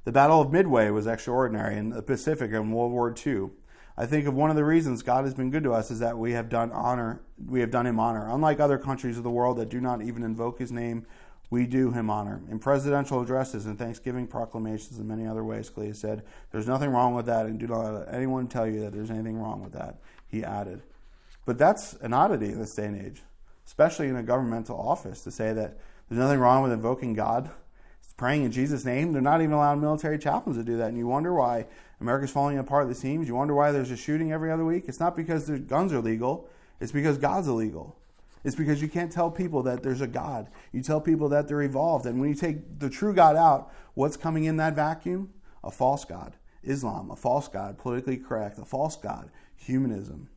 [0.03, 3.51] The Battle of Midway was extraordinary in the Pacific in World War II.
[3.97, 6.17] I think of one of the reasons God has been good to us is that
[6.17, 8.27] we have done honor, we have done him honor.
[8.29, 11.07] Unlike other countries of the world that do not even invoke his name,
[11.49, 12.41] we do him honor.
[12.51, 17.15] In presidential addresses and Thanksgiving proclamations and many other ways, Scalia said, There's nothing wrong
[17.15, 19.97] with that, and do not let anyone tell you that there's anything wrong with that,
[20.27, 20.83] he added.
[21.45, 23.23] But that's an oddity in this day and age,
[23.65, 25.77] especially in a governmental office, to say that
[26.09, 27.49] there's nothing wrong with invoking God,
[28.17, 29.13] praying in Jesus' name.
[29.13, 30.89] They're not even allowing military chaplains to do that.
[30.89, 31.67] And you wonder why
[31.99, 33.27] America's falling apart at the seams.
[33.27, 34.85] You wonder why there's a shooting every other week.
[34.87, 37.97] It's not because the guns are legal, it's because God's illegal.
[38.43, 40.47] It's because you can't tell people that there's a God.
[40.71, 42.05] You tell people that they're evolved.
[42.05, 45.33] And when you take the true God out, what's coming in that vacuum?
[45.63, 46.35] A false God.
[46.63, 50.29] Islam, a false God, politically correct, a false God, humanism.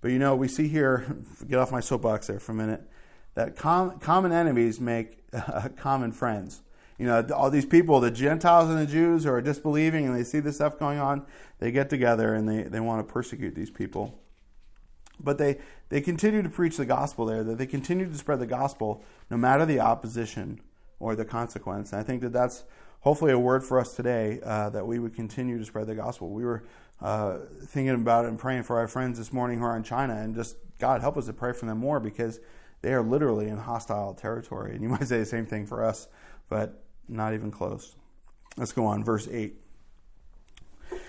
[0.00, 1.16] But you know, we see here,
[1.48, 2.82] get off my soapbox there for a minute,
[3.34, 6.62] that com- common enemies make uh, common friends.
[7.00, 10.22] You know, all these people, the Gentiles and the Jews who are disbelieving and they
[10.22, 11.24] see this stuff going on,
[11.58, 14.20] they get together and they, they want to persecute these people.
[15.18, 18.46] But they, they continue to preach the gospel there, that they continue to spread the
[18.46, 20.60] gospel no matter the opposition
[20.98, 21.92] or the consequence.
[21.92, 22.64] And I think that that's
[23.00, 26.28] hopefully a word for us today uh, that we would continue to spread the gospel.
[26.28, 26.64] We were
[27.00, 30.16] uh, thinking about it and praying for our friends this morning who are in China,
[30.16, 32.40] and just God help us to pray for them more because
[32.82, 34.74] they are literally in hostile territory.
[34.74, 36.06] And you might say the same thing for us,
[36.50, 37.94] but not even close.
[38.56, 39.54] Let's go on, verse 8.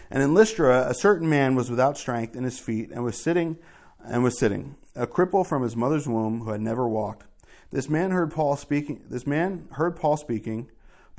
[0.09, 3.57] And in Lystra, a certain man was without strength in his feet and was sitting
[4.03, 7.25] and was sitting, a cripple from his mother's womb who had never walked.
[7.71, 9.01] This man heard Paul speaking.
[9.09, 10.69] This man heard Paul speaking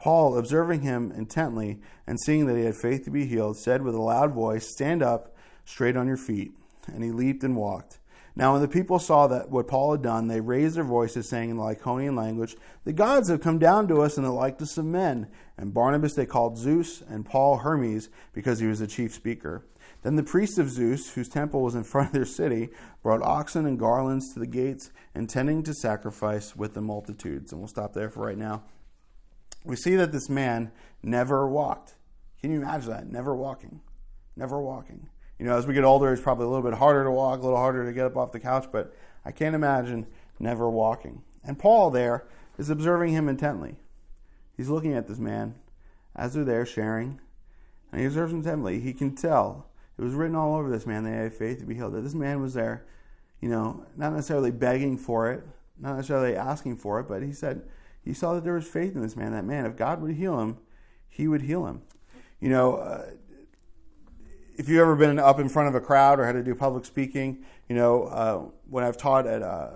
[0.03, 3.95] Paul, observing him intently and seeing that he had faith to be healed, said with
[3.95, 6.53] a loud voice, Stand up straight on your feet.
[6.89, 8.01] And he leaped and walked.
[8.35, 11.51] Now, when the people saw that what Paul had done, they raised their voices, saying
[11.51, 14.87] in the Lycaonian language, The gods have come down to us in the likeness of
[14.87, 15.29] men.
[15.59, 19.67] And Barnabas they called Zeus, and Paul Hermes, because he was the chief speaker.
[20.03, 22.71] Then the priests of Zeus, whose temple was in front of their city,
[23.03, 27.53] brought oxen and garlands to the gates, intending to sacrifice with the multitudes.
[27.53, 28.63] And we'll stop there for right now
[29.65, 31.95] we see that this man never walked.
[32.41, 33.07] Can you imagine that?
[33.07, 33.81] Never walking.
[34.37, 35.09] Never walking.
[35.43, 37.43] You know, as we get older, it's probably a little bit harder to walk, a
[37.43, 40.07] little harder to get up off the couch, but I can't imagine
[40.39, 41.23] never walking.
[41.43, 42.29] And Paul there
[42.59, 43.75] is observing him intently.
[44.57, 45.57] He's looking at this man
[46.15, 47.19] as they're there sharing,
[47.91, 48.79] and he observes him intently.
[48.79, 49.67] He can tell.
[49.99, 51.95] It was written all over this man, they had faith to be healed.
[51.95, 52.87] That this man was there,
[53.41, 55.43] you know, not necessarily begging for it,
[55.77, 57.63] not necessarily asking for it, but he said,
[58.05, 59.33] he saw that there was faith in this man.
[59.33, 60.59] That man, if God would heal him,
[61.09, 61.83] he would heal him.
[62.39, 63.07] You know, uh,
[64.57, 66.85] if you've ever been up in front of a crowd or had to do public
[66.85, 69.71] speaking, you know, uh, when I've taught at, uh,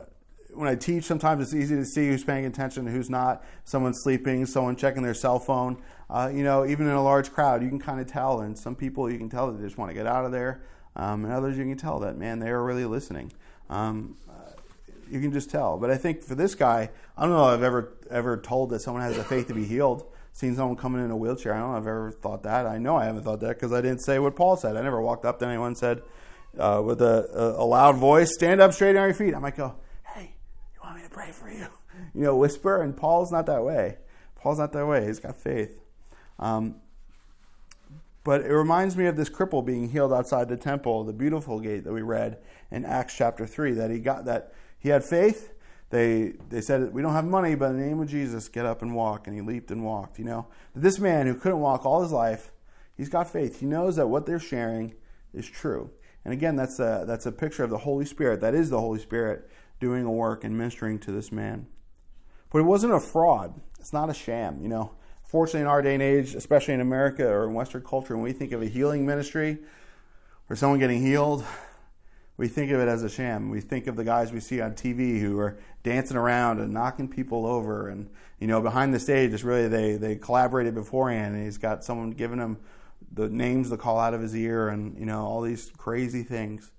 [0.55, 3.45] when I teach, sometimes it's easy to see who's paying attention and who's not.
[3.65, 5.83] Someone's sleeping, someone checking their cell phone.
[6.09, 8.41] Uh, you know, even in a large crowd, you can kind of tell.
[8.41, 10.63] And some people, you can tell that they just want to get out of there.
[10.95, 13.33] Um, and others, you can tell that, man, they are really listening.
[13.69, 14.17] Um,
[15.11, 15.79] you can just tell.
[15.79, 18.81] But I think for this guy, I don't know if I've ever ever told that
[18.81, 20.05] someone has the faith to be healed.
[20.37, 21.55] Seen someone coming in a wheelchair.
[21.55, 22.67] I don't know if I've ever thought that.
[22.67, 24.77] I know I haven't thought that because I didn't say what Paul said.
[24.77, 26.03] I never walked up to anyone and said
[26.59, 29.77] uh, with a, a, loud voice, "Stand up straight on your feet." I might go,
[30.05, 30.35] "Hey,
[30.75, 31.69] you want me to pray for you?"
[32.15, 32.83] You know, whisper.
[32.83, 33.97] And Paul's not that way.
[34.35, 35.07] Paul's not that way.
[35.07, 35.81] He's got faith.
[36.39, 36.83] Um,
[38.23, 41.85] but it reminds me of this cripple being healed outside the temple, the beautiful gate
[41.85, 42.37] that we read
[42.71, 43.73] in Acts chapter three.
[43.73, 45.55] That he got that he had faith
[45.91, 48.83] they they said we don't have money, but in the name of Jesus, get up
[48.83, 49.27] and walk.
[49.27, 50.19] And he leaped and walked.
[50.19, 52.53] You know, this man who couldn't walk all his life,
[52.97, 53.61] he's got faith.
[53.61, 54.95] He knows that what they're sharing
[55.33, 55.91] is true.
[56.25, 58.41] And again, that's a that's a picture of the Holy Spirit.
[58.41, 61.67] That is the Holy Spirit doing a work and ministering to this man.
[62.51, 63.61] But it wasn't a fraud.
[63.79, 64.61] It's not a sham.
[64.61, 68.17] You know, fortunately, in our day and age, especially in America or in Western culture,
[68.17, 69.59] when we think of a healing ministry
[70.51, 71.45] or someone getting healed,
[72.37, 73.51] we think of it as a sham.
[73.51, 77.09] We think of the guys we see on TV who are dancing around and knocking
[77.09, 81.45] people over, and you know, behind the stage, it's really they they collaborated beforehand, and
[81.45, 82.59] he's got someone giving him
[83.13, 86.73] the names to call out of his ear, and you know, all these crazy things.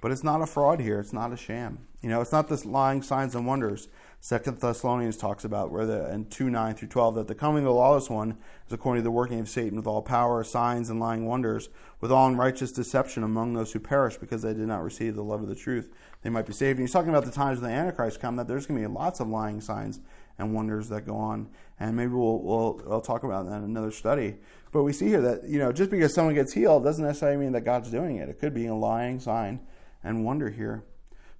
[0.00, 0.98] But it's not a fraud here.
[0.98, 1.86] It's not a sham.
[2.00, 3.88] You know, it's not this lying signs and wonders.
[4.24, 7.64] Second Thessalonians talks about where the in two nine through twelve that the coming of
[7.64, 11.00] the lawless one is according to the working of Satan with all power, signs, and
[11.00, 15.16] lying wonders, with all unrighteous deception among those who perish because they did not receive
[15.16, 15.92] the love of the truth.
[16.22, 16.78] They might be saved.
[16.78, 18.94] And he's talking about the times when the Antichrist come that there's going to be
[18.94, 19.98] lots of lying signs
[20.38, 21.48] and wonders that go on,
[21.80, 24.36] and maybe we'll we'll, we'll talk about that in another study.
[24.70, 27.52] But we see here that you know just because someone gets healed doesn't necessarily mean
[27.54, 28.28] that God's doing it.
[28.28, 29.58] It could be a lying sign
[30.04, 30.84] and wonder here.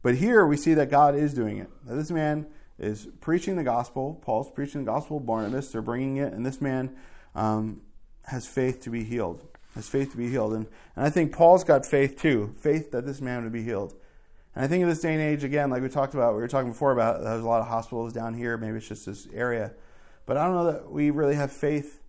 [0.02, 1.70] But here we see that God is doing it.
[1.86, 2.48] That this man
[2.82, 4.20] is preaching the gospel.
[4.22, 5.70] Paul's preaching the gospel Barnabas.
[5.70, 6.96] They're bringing it, and this man
[7.34, 7.82] um,
[8.24, 9.46] has faith to be healed.
[9.74, 10.66] Has faith to be healed, and
[10.96, 12.54] and I think Paul's got faith too.
[12.58, 13.94] Faith that this man would be healed.
[14.54, 16.48] And I think in this day and age, again, like we talked about, we were
[16.48, 18.58] talking before about there's a lot of hospitals down here.
[18.58, 19.72] Maybe it's just this area,
[20.26, 22.00] but I don't know that we really have faith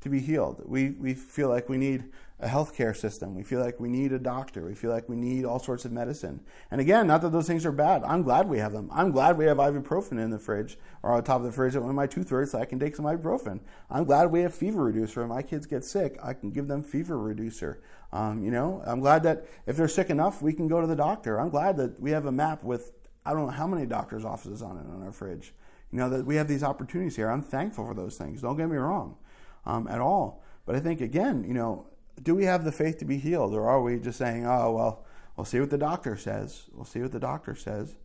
[0.00, 0.62] to be healed.
[0.64, 2.04] We we feel like we need
[2.42, 3.36] a healthcare system.
[3.36, 4.64] We feel like we need a doctor.
[4.64, 6.40] We feel like we need all sorts of medicine.
[6.72, 8.02] And again, not that those things are bad.
[8.02, 8.90] I'm glad we have them.
[8.92, 11.94] I'm glad we have ibuprofen in the fridge or on top of the fridge when
[11.94, 13.60] my tooth hurts, I can take some ibuprofen.
[13.88, 15.20] I'm glad we have fever reducer.
[15.20, 17.80] When my kids get sick, I can give them fever reducer.
[18.12, 20.96] Um, you know, I'm glad that if they're sick enough, we can go to the
[20.96, 21.40] doctor.
[21.40, 22.92] I'm glad that we have a map with
[23.24, 25.54] I don't know how many doctors' offices on it on our fridge.
[25.92, 27.30] You know that we have these opportunities here.
[27.30, 28.42] I'm thankful for those things.
[28.42, 29.16] Don't get me wrong,
[29.64, 30.42] um, at all.
[30.66, 31.86] But I think again, you know,
[32.20, 35.04] do we have the faith to be healed, or are we just saying, "Oh well,
[35.36, 36.64] we'll see what the doctor says.
[36.72, 37.96] We'll see what the doctor says."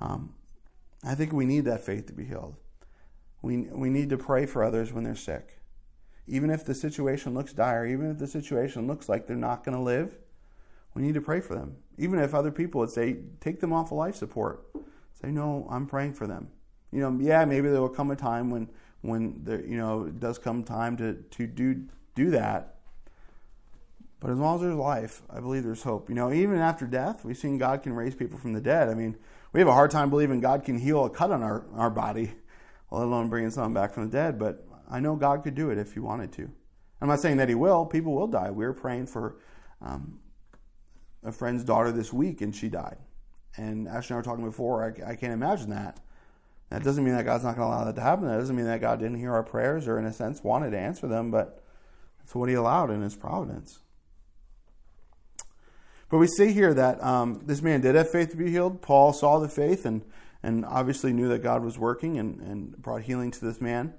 [0.00, 0.34] Um,
[1.04, 2.56] I think we need that faith to be healed.
[3.42, 5.60] We we need to pray for others when they're sick,
[6.26, 9.76] even if the situation looks dire, even if the situation looks like they're not going
[9.76, 10.18] to live.
[10.94, 13.92] We need to pray for them, even if other people would say, "Take them off
[13.92, 14.66] of life support."
[15.20, 16.48] Say, "No, I'm praying for them."
[16.90, 18.70] You know, yeah, maybe there will come a time when
[19.02, 22.77] when there, you know, it does come time to to do do that
[24.20, 26.08] but as long as there's life, I believe there's hope.
[26.08, 28.88] You know, even after death, we've seen God can raise people from the dead.
[28.88, 29.16] I mean,
[29.52, 32.32] we have a hard time believing God can heal a cut on our, our body,
[32.90, 34.38] let alone bringing someone back from the dead.
[34.38, 36.50] But I know God could do it if He wanted to.
[37.00, 37.86] I'm not saying that He will.
[37.86, 38.50] People will die.
[38.50, 39.36] We were praying for
[39.80, 40.18] um,
[41.22, 42.96] a friend's daughter this week, and she died.
[43.56, 44.84] And Ashley and I were talking before.
[44.84, 46.00] I, I can't imagine that.
[46.70, 48.26] That doesn't mean that God's not going to allow that to happen.
[48.26, 50.78] That doesn't mean that God didn't hear our prayers or, in a sense, wanted to
[50.78, 51.30] answer them.
[51.30, 51.62] But
[52.18, 53.78] that's what He allowed in His providence.
[56.10, 58.80] But we see here that um, this man did have faith to be healed.
[58.80, 60.02] Paul saw the faith and,
[60.42, 63.92] and obviously knew that God was working and, and brought healing to this man.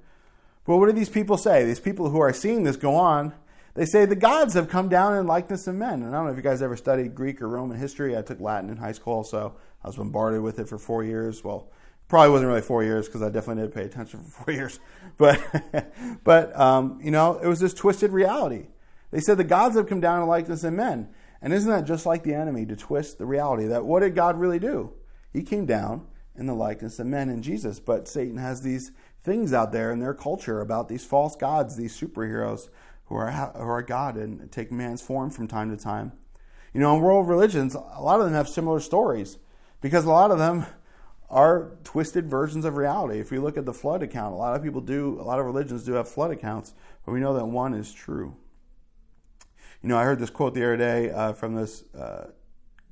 [0.66, 1.66] But what do these people say?
[1.66, 3.34] These people who are seeing this go on,
[3.76, 6.04] they say the gods have come down in likeness of men.
[6.04, 8.18] And I don't know if you guys ever studied Greek or Roman history.
[8.18, 11.44] I took Latin in high school, so I was bombarded with it for four years.
[11.44, 11.70] Well,
[12.08, 14.80] probably wasn't really four years because I definitely didn't pay attention for four years.
[15.18, 15.42] But,
[16.24, 18.68] but um, you know, it was this twisted reality.
[19.12, 21.10] They said the gods have come down in likeness of men.
[21.42, 24.40] And isn't that just like the enemy to twist the reality that what did God
[24.40, 24.94] really do?
[25.32, 28.92] He came down in the likeness of men in Jesus, but Satan has these
[29.24, 32.70] things out there in their culture about these false gods, these superheroes
[33.06, 36.14] who are who are God and take man's form from time to time.
[36.74, 39.38] You know, in world religions, a lot of them have similar stories
[39.82, 40.66] because a lot of them
[41.30, 43.20] are twisted versions of reality.
[43.20, 45.46] If we look at the flood account, a lot of people do, a lot of
[45.46, 46.74] religions do have flood accounts,
[47.06, 48.36] but we know that one is true.
[49.82, 52.28] You know, I heard this quote the other day uh, from this uh,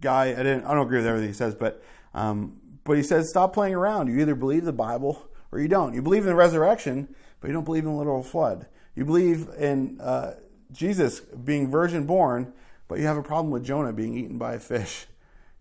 [0.01, 0.27] guy.
[0.31, 0.65] I didn't.
[0.65, 4.07] I don't agree with everything he says, but um, but he says, stop playing around.
[4.07, 5.93] You either believe the Bible or you don't.
[5.93, 8.67] You believe in the resurrection, but you don't believe in the literal flood.
[8.95, 10.35] You believe in uh,
[10.71, 12.53] Jesus being virgin born,
[12.87, 15.05] but you have a problem with Jonah being eaten by a fish.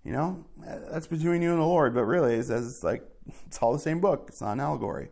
[0.04, 0.44] You know,
[0.88, 1.92] that's between you and the Lord.
[1.92, 3.02] But really, it's, it's like
[3.48, 4.26] it's all the same book.
[4.28, 5.08] It's not an allegory.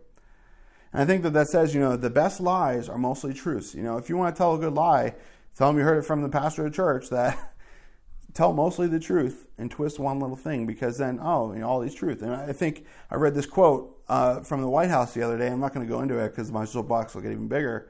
[0.92, 3.74] And I think that that says, you know, the best lies are mostly truths.
[3.74, 5.14] You know, if you want to tell a good lie,
[5.56, 7.54] Tell them you heard it from the pastor of church that
[8.34, 11.80] tell mostly the truth and twist one little thing because then, oh, you know, all
[11.80, 12.22] these truth.
[12.22, 15.48] And I think I read this quote uh, from the White House the other day.
[15.48, 17.88] I'm not going to go into it because my soapbox will get even bigger.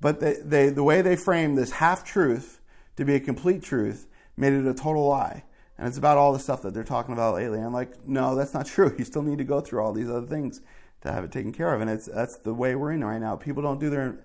[0.00, 2.60] But they, they, the way they framed this half truth
[2.96, 5.44] to be a complete truth made it a total lie.
[5.78, 7.58] And it's about all the stuff that they're talking about lately.
[7.58, 8.94] I'm like, no, that's not true.
[8.98, 10.60] You still need to go through all these other things
[11.00, 11.80] to have it taken care of.
[11.80, 13.36] And it's that's the way we're in right now.
[13.36, 14.18] People don't do their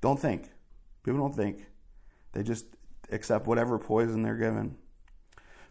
[0.00, 0.50] don't think.
[1.02, 1.66] People don't think.
[2.34, 2.66] They just
[3.10, 4.76] accept whatever poison they're given.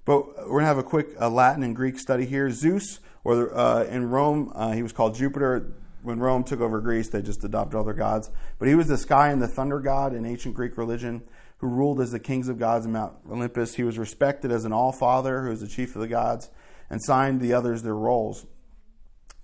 [0.05, 2.49] But we're gonna have a quick uh, Latin and Greek study here.
[2.51, 5.73] Zeus, or uh, in Rome, uh, he was called Jupiter.
[6.01, 8.29] When Rome took over Greece, they just adopted other gods.
[8.59, 11.21] But he was the sky and the thunder god in ancient Greek religion,
[11.59, 13.75] who ruled as the kings of gods in Mount Olympus.
[13.75, 16.49] He was respected as an all father, who was the chief of the gods,
[16.89, 18.45] and signed the others their roles.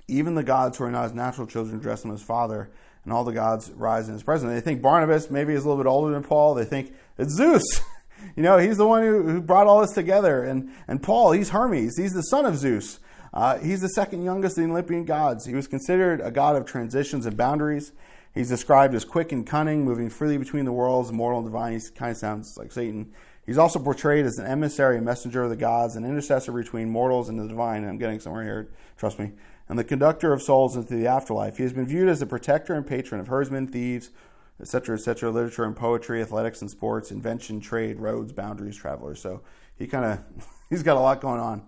[0.09, 2.69] Even the gods who are not his natural children dress him as father,
[3.05, 4.51] and all the gods rise in his presence.
[4.51, 6.55] They think Barnabas maybe is a little bit older than Paul.
[6.55, 7.81] They think it's Zeus.
[8.35, 10.43] You know, he's the one who, who brought all this together.
[10.43, 11.97] And, and Paul, he's Hermes.
[11.97, 12.99] He's the son of Zeus.
[13.33, 15.45] Uh, he's the second youngest of the Olympian gods.
[15.45, 17.91] He was considered a god of transitions and boundaries.
[18.33, 21.73] He's described as quick and cunning, moving freely between the worlds, mortal and divine.
[21.73, 23.11] He kind of sounds like Satan.
[23.45, 27.29] He's also portrayed as an emissary, a messenger of the gods, an intercessor between mortals
[27.29, 27.81] and the divine.
[27.81, 29.31] And I'm getting somewhere here, trust me.
[29.67, 31.57] And the conductor of souls into the afterlife.
[31.57, 34.11] He has been viewed as a protector and patron of herdsmen, thieves,
[34.59, 39.21] etc., etc., literature and poetry, athletics and sports, invention, trade, roads, boundaries, travelers.
[39.21, 39.41] So
[39.75, 41.65] he kind of he's got a lot going on.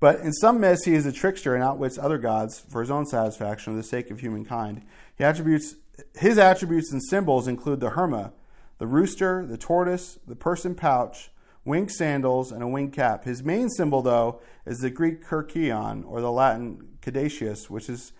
[0.00, 3.06] But in some myths, he is a trickster and outwits other gods for his own
[3.06, 4.82] satisfaction or the sake of humankind.
[5.16, 5.76] He attributes
[6.14, 8.32] his attributes and symbols include the herma,
[8.78, 11.30] the rooster, the tortoise, the person pouch,
[11.64, 13.24] winged sandals, and a winged cap.
[13.24, 18.12] His main symbol, though, is the Greek kerykeion or the Latin caduceus, which is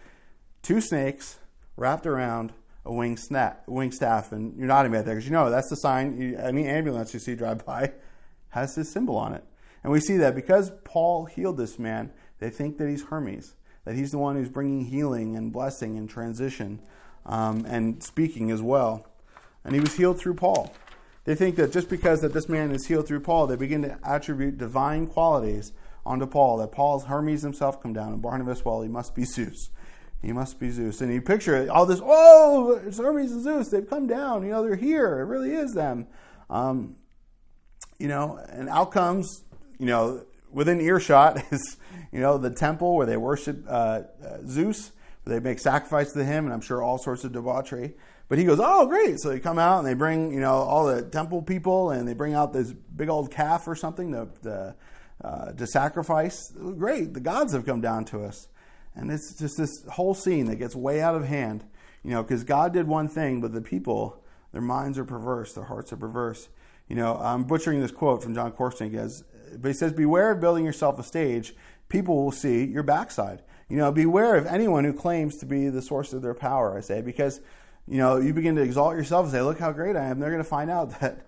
[0.63, 1.39] two snakes
[1.77, 2.53] wrapped around
[2.85, 5.77] a wing, snap, wing staff, and you're nodding at that because you know that's the
[5.77, 6.21] sign.
[6.21, 7.93] You, any ambulance you see drive by
[8.51, 9.45] has this symbol on it,
[9.83, 13.55] and we see that because Paul healed this man, they think that he's Hermes,
[13.85, 16.81] that he's the one who's bringing healing and blessing and transition,
[17.25, 19.07] um, and speaking as well,
[19.65, 20.75] and he was healed through Paul.
[21.25, 23.97] They think that just because that this man is healed through Paul, they begin to
[24.03, 25.73] attribute divine qualities
[26.05, 26.59] onto Paul.
[26.59, 29.71] That Paul's Hermes himself come down, and Barnabas, well, he must be Zeus.
[30.23, 31.01] He must be Zeus.
[31.01, 33.69] And you picture all this, oh, it's Hermes and Zeus.
[33.69, 34.45] They've come down.
[34.45, 35.19] You know, they're here.
[35.21, 36.07] It really is them.
[36.49, 36.97] Um,
[37.99, 39.43] you know, and out comes,
[39.79, 41.77] you know, within earshot is,
[42.13, 44.93] you know, the temple where they worship uh, uh, Zeus.
[45.25, 47.95] They make sacrifice to him, and I'm sure all sorts of debauchery.
[48.29, 49.21] But he goes, oh, great.
[49.21, 52.15] So they come out and they bring, you know, all the temple people, and they
[52.15, 54.75] bring out this big old calf or something to, to,
[55.23, 56.51] uh, to sacrifice.
[56.79, 57.15] Great.
[57.15, 58.49] The gods have come down to us.
[58.95, 61.65] And it's just this whole scene that gets way out of hand,
[62.03, 64.23] you know, because God did one thing, but the people,
[64.53, 66.49] their minds are perverse, their hearts are perverse.
[66.89, 68.53] You know, I'm butchering this quote from John
[68.95, 69.25] as,
[69.57, 71.55] but he says, Beware of building yourself a stage.
[71.89, 73.43] People will see your backside.
[73.69, 76.81] You know, beware of anyone who claims to be the source of their power, I
[76.81, 77.41] say, because,
[77.87, 80.19] you know, you begin to exalt yourself and say, Look how great I am.
[80.19, 81.27] They're going to find out that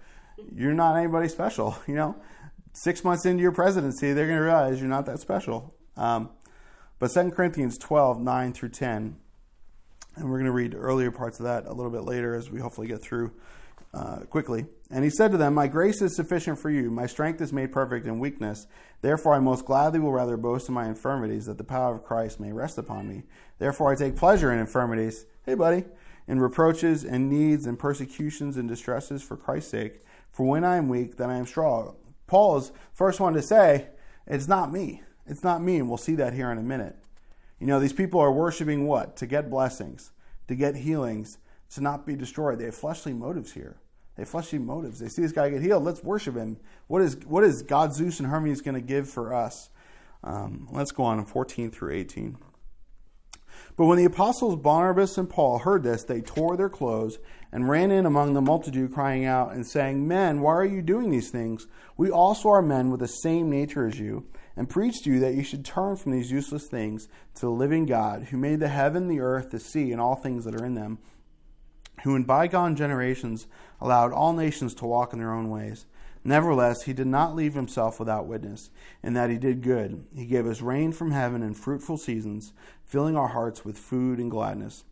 [0.54, 1.76] you're not anybody special.
[1.86, 2.16] You know,
[2.74, 5.74] six months into your presidency, they're going to realize you're not that special.
[5.96, 6.30] Um,
[7.04, 9.16] but 2 Corinthians 12, 9 through 10,
[10.16, 12.60] and we're going to read earlier parts of that a little bit later as we
[12.60, 13.30] hopefully get through
[13.92, 14.64] uh, quickly.
[14.90, 16.90] And he said to them, My grace is sufficient for you.
[16.90, 18.66] My strength is made perfect in weakness.
[19.02, 22.40] Therefore, I most gladly will rather boast in my infirmities, that the power of Christ
[22.40, 23.24] may rest upon me.
[23.58, 25.26] Therefore, I take pleasure in infirmities.
[25.44, 25.84] Hey, buddy.
[26.26, 30.06] In reproaches and needs and persecutions and distresses for Christ's sake.
[30.32, 31.96] For when I am weak, then I am strong.
[32.26, 33.88] Paul's first one to say,
[34.26, 35.02] It's not me.
[35.26, 36.96] It's not me, and we'll see that here in a minute.
[37.58, 39.16] You know, these people are worshiping what?
[39.16, 40.12] To get blessings,
[40.48, 41.38] to get healings,
[41.74, 42.58] to not be destroyed.
[42.58, 43.76] They have fleshly motives here.
[44.16, 45.00] They have fleshly motives.
[45.00, 45.82] They see this guy get healed.
[45.82, 46.58] Let's worship him.
[46.86, 49.70] What is what is God, Zeus, and Hermes going to give for us?
[50.22, 52.38] Um, let's go on in 14 through 18.
[53.76, 57.18] But when the apostles Barnabas and Paul heard this, they tore their clothes
[57.54, 61.10] and ran in among the multitude, crying out and saying, Men, why are you doing
[61.10, 61.68] these things?
[61.96, 64.26] We also are men with the same nature as you
[64.56, 67.86] and preach to you that you should turn from these useless things to the living
[67.86, 70.74] God, who made the heaven, the earth, the sea, and all things that are in
[70.74, 70.98] them,
[72.02, 73.46] who in bygone generations
[73.80, 75.86] allowed all nations to walk in their own ways.
[76.24, 80.04] Nevertheless, he did not leave himself without witness, in that he did good.
[80.12, 82.52] He gave us rain from heaven and fruitful seasons,
[82.84, 84.82] filling our hearts with food and gladness.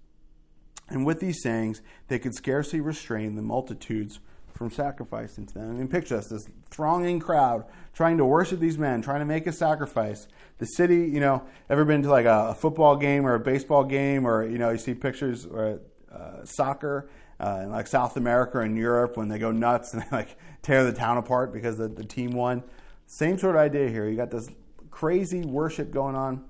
[0.88, 4.20] And with these sayings, they could scarcely restrain the multitudes
[4.52, 5.70] from sacrificing to them.
[5.70, 7.64] I mean, picture this this thronging crowd
[7.94, 10.28] trying to worship these men, trying to make a sacrifice.
[10.58, 13.84] The city, you know, ever been to like a, a football game or a baseball
[13.84, 15.80] game, or, you know, you see pictures or
[16.12, 17.08] uh, soccer
[17.40, 20.84] uh, in like South America and Europe when they go nuts and they like tear
[20.84, 22.62] the town apart because the, the team won.
[23.06, 24.08] Same sort of idea here.
[24.08, 24.48] You got this
[24.90, 26.44] crazy worship going on.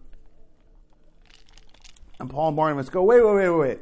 [2.20, 3.78] And Paul and Barnabas go, wait, wait, wait, wait.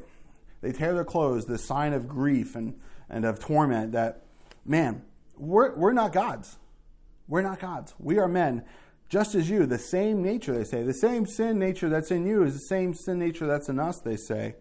[0.61, 2.74] They tear their clothes, the sign of grief and
[3.11, 4.22] and of torment that,
[4.64, 5.02] man,
[5.36, 6.56] we're, we're not gods.
[7.28, 7.94] We're not gods.
[7.98, 8.64] We are men,
[9.08, 9.66] just as you.
[9.66, 10.82] The same nature, they say.
[10.82, 14.00] The same sin nature that's in you is the same sin nature that's in us,
[14.00, 14.54] they say.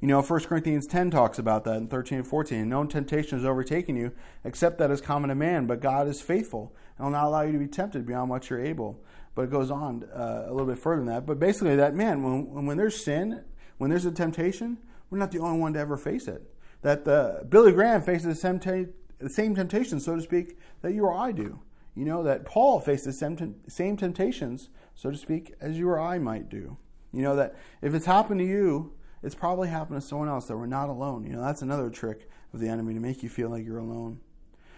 [0.00, 2.68] You know, 1 Corinthians 10 talks about that in 13 and 14.
[2.68, 4.12] No temptation has overtaken you
[4.44, 7.52] except that is common to man, but God is faithful and will not allow you
[7.52, 9.00] to be tempted beyond what you're able.
[9.36, 11.24] But it goes on uh, a little bit further than that.
[11.24, 13.44] But basically, that man, when, when there's sin,
[13.78, 14.78] when there's a temptation,
[15.12, 16.42] we're not the only one to ever face it.
[16.80, 21.32] That uh, Billy Graham faces the same temptation, so to speak, that you or I
[21.32, 21.60] do.
[21.94, 26.18] You know, that Paul faces the same temptations, so to speak, as you or I
[26.18, 26.78] might do.
[27.12, 30.56] You know, that if it's happened to you, it's probably happened to someone else, that
[30.56, 31.24] we're not alone.
[31.24, 34.20] You know, that's another trick of the enemy to make you feel like you're alone.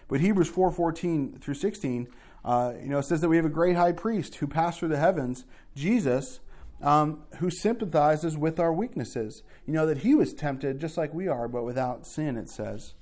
[0.08, 2.08] But Hebrews 4:14 through 16,
[2.44, 4.98] uh, you know, says that we have a great high priest who passed through the
[4.98, 5.44] heavens,
[5.76, 6.40] Jesus,
[6.84, 9.42] um, who sympathizes with our weaknesses.
[9.66, 12.36] You know that he was tempted just like we are, but without sin.
[12.36, 12.92] It says,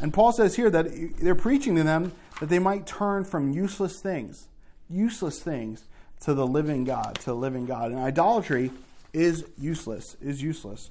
[0.00, 0.88] and Paul says here that
[1.20, 4.48] they're preaching to them that they might turn from useless things,
[4.90, 5.84] useless things,
[6.20, 7.92] to the living God, to the living God.
[7.92, 8.72] And idolatry
[9.12, 10.90] is useless, is useless.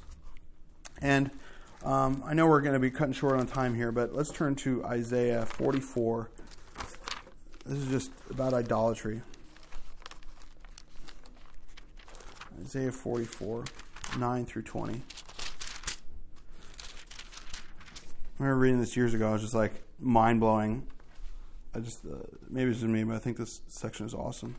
[1.01, 1.30] And
[1.84, 4.55] um, I know we're going to be cutting short on time here, but let's turn
[4.57, 6.30] to Isaiah 44.
[7.66, 9.22] This is just about idolatry.
[12.62, 13.66] Isaiah 44,
[14.18, 14.93] 9 through 20.
[14.93, 15.01] I
[18.39, 19.30] remember reading this years ago.
[19.30, 20.88] I was just like mind blowing.
[21.74, 22.18] I just, uh,
[22.49, 24.56] maybe it's just me, but I think this section is awesome.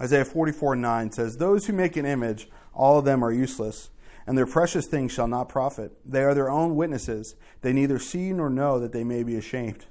[0.00, 3.90] Isaiah 44, 9 says, Those who make an image, all of them are useless
[4.30, 5.92] and their precious things shall not profit.
[6.04, 7.34] They are their own witnesses.
[7.62, 9.86] They neither see nor know that they may be ashamed.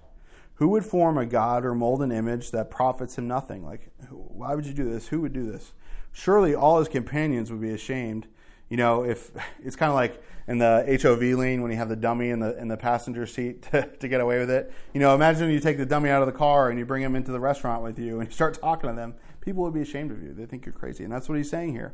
[0.55, 3.65] Who would form a god or mold an image that profits him nothing?
[3.65, 5.07] Like, why would you do this?
[5.07, 5.73] Who would do this?
[6.11, 8.27] Surely all his companions would be ashamed.
[8.69, 9.31] You know, if
[9.63, 12.57] it's kind of like in the HOV lane when you have the dummy in the
[12.57, 14.71] in the passenger seat to, to get away with it.
[14.93, 17.15] You know, imagine you take the dummy out of the car and you bring him
[17.15, 19.15] into the restaurant with you and you start talking to them.
[19.41, 20.33] People would be ashamed of you.
[20.33, 21.93] They think you're crazy, and that's what he's saying here.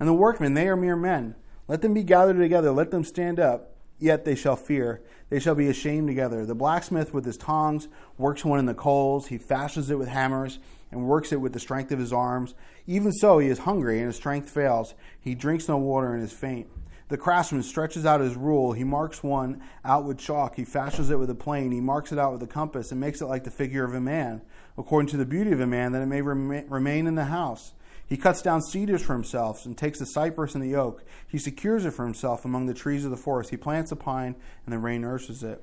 [0.00, 1.34] And the workmen, they are mere men
[1.68, 5.02] let them be gathered together, let them stand up, yet they shall fear.
[5.28, 6.46] They shall be ashamed together.
[6.46, 10.58] The blacksmith with his tongs works one in the coals, he fashions it with hammers,
[10.90, 12.54] and works it with the strength of his arms.
[12.86, 14.94] Even so, he is hungry, and his strength fails.
[15.20, 16.68] He drinks no water and is faint.
[17.08, 18.72] The craftsman stretches out his rule.
[18.72, 20.56] He marks one out with chalk.
[20.56, 21.70] He fashions it with a plane.
[21.70, 24.00] He marks it out with a compass and makes it like the figure of a
[24.00, 24.42] man,
[24.76, 27.72] according to the beauty of a man, that it may remain in the house.
[28.08, 31.04] He cuts down cedars for himself and takes the cypress and the oak.
[31.26, 33.50] He secures it for himself among the trees of the forest.
[33.50, 35.62] He plants a pine, and the rain nourishes it.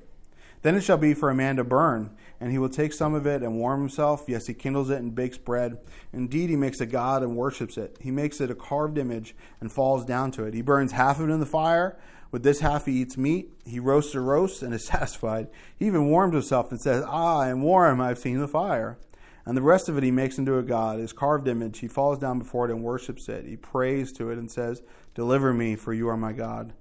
[0.60, 3.26] Then it shall be for a man to burn, and he will take some of
[3.26, 4.24] it and warm himself.
[4.28, 5.78] Yes, he kindles it and bakes bread.
[6.10, 7.98] Indeed, he makes a god and worships it.
[8.00, 10.54] He makes it a carved image and falls down to it.
[10.54, 11.98] He burns half of it in the fire.
[12.30, 13.52] With this half he eats meat.
[13.66, 15.48] He roasts a roast and is satisfied.
[15.78, 18.00] He even warms himself and says, Ah, I am warm.
[18.00, 18.98] I've seen the fire.
[19.46, 21.80] And the rest of it he makes into a god, his carved image.
[21.80, 23.44] He falls down before it and worships it.
[23.44, 24.82] He prays to it and says,
[25.14, 26.72] Deliver me, for you are my God.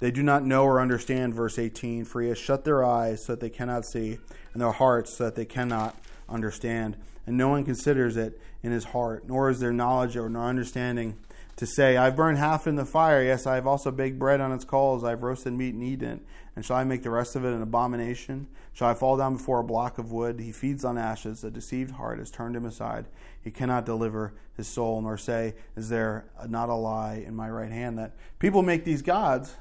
[0.00, 3.32] They do not know or understand, verse 18, for he has shut their eyes so
[3.32, 4.18] that they cannot see,
[4.52, 5.96] and their hearts so that they cannot
[6.28, 6.96] understand.
[7.26, 11.18] And no one considers it in his heart, nor is there knowledge or understanding
[11.56, 13.22] to say, I've burned half in the fire.
[13.22, 15.04] Yes, I have also baked bread on its coals.
[15.04, 16.20] I've roasted meat and eaten it.
[16.56, 18.48] And shall I make the rest of it an abomination?
[18.72, 20.40] Shall I fall down before a block of wood?
[20.40, 21.44] He feeds on ashes.
[21.44, 23.06] A deceived heart has turned him aside.
[23.40, 27.70] He cannot deliver his soul, nor say, Is there not a lie in my right
[27.70, 27.98] hand?
[27.98, 29.56] That people make these gods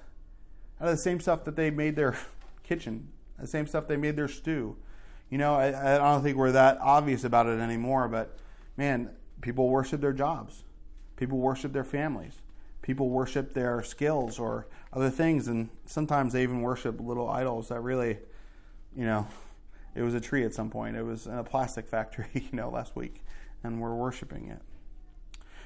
[0.81, 2.17] out of the same stuff that they made their
[2.63, 4.75] kitchen, the same stuff they made their stew.
[5.29, 8.37] You know, I, I don't think we're that obvious about it anymore, but
[8.77, 9.11] man,
[9.41, 10.63] people worship their jobs
[11.19, 12.41] People worship their families.
[12.81, 17.81] People worship their skills or other things, and sometimes they even worship little idols that
[17.81, 18.17] really,
[18.95, 19.27] you know,
[19.95, 20.95] it was a tree at some point.
[20.95, 23.23] It was in a plastic factory, you know, last week,
[23.63, 24.61] and we're worshiping it.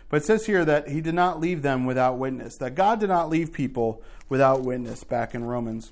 [0.09, 3.09] But it says here that he did not leave them without witness, that God did
[3.09, 5.91] not leave people without witness back in Romans.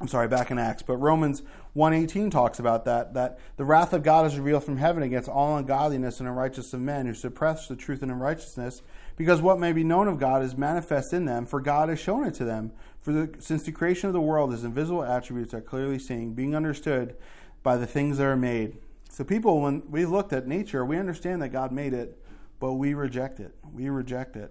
[0.00, 1.42] I'm sorry, back in Acts, but Romans
[1.74, 5.56] 118 talks about that, that the wrath of God is revealed from heaven against all
[5.56, 8.82] ungodliness and unrighteousness of men who suppress the truth and unrighteousness,
[9.16, 12.24] because what may be known of God is manifest in them, for God has shown
[12.26, 12.72] it to them.
[13.00, 16.56] For the, since the creation of the world, his invisible attributes are clearly seen, being
[16.56, 17.14] understood
[17.62, 18.76] by the things that are made.
[19.08, 22.20] So people, when we looked at nature, we understand that God made it,
[22.58, 23.54] but we reject it.
[23.72, 24.50] We reject it.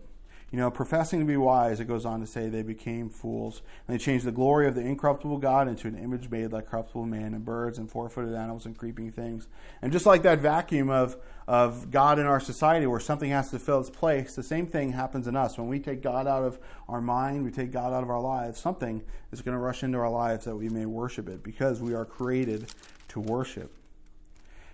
[0.52, 3.62] You know, professing to be wise, it goes on to say they became fools.
[3.88, 7.06] And they changed the glory of the incorruptible God into an image made like corruptible
[7.06, 9.48] man and birds and four footed animals and creeping things.
[9.82, 11.16] And just like that vacuum of,
[11.48, 14.92] of God in our society where something has to fill its place, the same thing
[14.92, 15.58] happens in us.
[15.58, 18.60] When we take God out of our mind, we take God out of our lives,
[18.60, 21.94] something is going to rush into our lives that we may worship it because we
[21.94, 22.74] are created
[23.08, 23.72] to worship.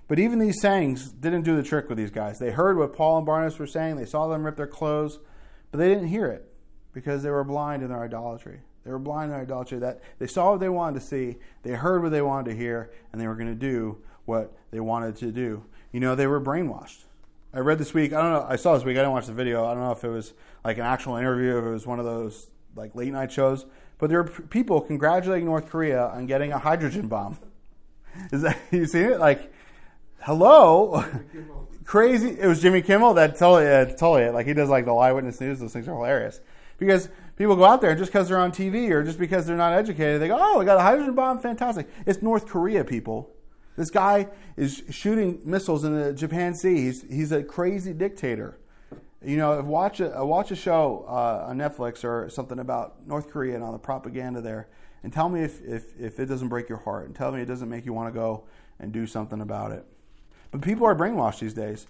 [0.08, 2.40] But even these sayings didn't do the trick with these guys.
[2.40, 5.20] They heard what Paul and Barnabas were saying, they saw them rip their clothes,
[5.72, 6.50] but they didn't hear it
[6.94, 8.62] because they were blind in their idolatry.
[8.84, 9.80] They were blind in their idolatry.
[9.80, 12.92] That they saw what they wanted to see, they heard what they wanted to hear,
[13.12, 15.66] and they were going to do what they wanted to do.
[15.92, 17.04] You know, they were brainwashed.
[17.54, 18.14] I read this week.
[18.14, 18.46] I don't know.
[18.48, 18.98] I saw this week.
[18.98, 19.66] I didn't watch the video.
[19.66, 22.06] I don't know if it was like an actual interview, if it was one of
[22.06, 23.66] those like late night shows.
[23.98, 27.40] But there are people congratulating North Korea on getting a hydrogen bomb.
[28.32, 29.20] Is that you seen it?
[29.20, 29.52] Like,
[30.20, 31.04] hello,
[31.86, 32.38] crazy.
[32.40, 35.60] It was Jimmy Kimmel that totally, uh, totally like he does like the eyewitness news.
[35.60, 36.42] Those things are hilarious
[36.78, 39.74] because people go out there just because they're on TV or just because they're not
[39.74, 40.22] educated.
[40.22, 41.88] They go, oh, we got a hydrogen bomb, fantastic.
[42.06, 43.32] It's North Korea, people.
[43.76, 46.76] This guy is shooting missiles in the Japan Sea.
[46.76, 48.58] He's, he's a crazy dictator.
[49.24, 53.56] You know, watch a, watch a show uh, on Netflix or something about North Korea
[53.56, 54.68] and all the propaganda there,
[55.04, 57.46] and tell me if, if, if it doesn't break your heart, and tell me it
[57.46, 58.44] doesn't make you want to go
[58.80, 59.86] and do something about it.
[60.52, 61.88] But people are brainwashed these days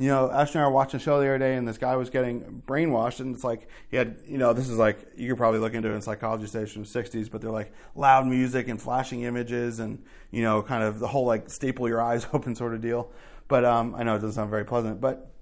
[0.00, 1.94] you know, Ashley and I were watching a show the other day, and this guy
[1.94, 5.36] was getting brainwashed, and it's like he had, you know, this is like you could
[5.36, 8.68] probably look into it in psychology studies from the '60s, but they're like loud music
[8.68, 12.54] and flashing images, and you know, kind of the whole like staple your eyes open
[12.54, 13.10] sort of deal.
[13.46, 15.32] But um, I know it doesn't sound very pleasant, but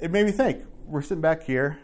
[0.00, 0.64] it made me think.
[0.84, 1.78] We're sitting back here,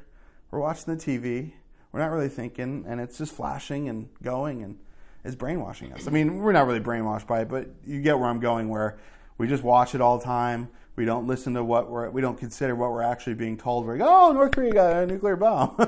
[0.50, 1.52] we're watching the TV,
[1.92, 4.78] we're not really thinking, and it's just flashing and going, and
[5.22, 6.08] it's brainwashing us.
[6.08, 8.98] I mean, we're not really brainwashed by it, but you get where I'm going, where
[9.38, 12.38] we just watch it all the time we don't listen to what we're, we don't
[12.38, 13.84] consider what we're actually being told.
[13.84, 15.74] We're like, oh, North Korea got a nuclear bomb.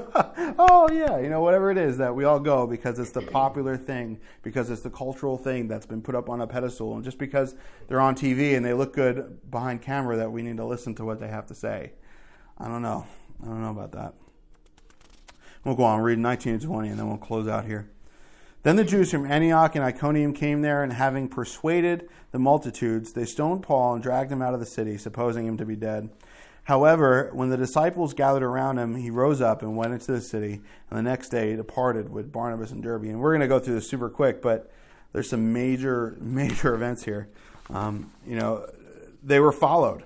[0.59, 3.77] oh, yeah, you know, whatever it is that we all go because it's the popular
[3.77, 6.97] thing, because it's the cultural thing that's been put up on a pedestal.
[6.97, 7.55] And just because
[7.87, 11.05] they're on TV and they look good behind camera, that we need to listen to
[11.05, 11.93] what they have to say.
[12.59, 13.07] I don't know.
[13.43, 14.15] I don't know about that.
[15.63, 17.91] We'll go on, read 19 and 20, and then we'll close out here.
[18.67, 23.25] Then the Jews from Antioch and Iconium came there, and having persuaded the multitudes, they
[23.25, 26.11] stoned Paul and dragged him out of the city, supposing him to be dead.
[26.65, 30.63] However, when the disciples gathered around him, he rose up and went into the city,
[30.91, 33.05] and the next day departed with Barnabas and Derbe.
[33.05, 34.69] And we're going to go through this super quick, but
[35.13, 37.29] there's some major, major events here.
[37.71, 38.67] Um, you know,
[39.23, 40.03] they were followed.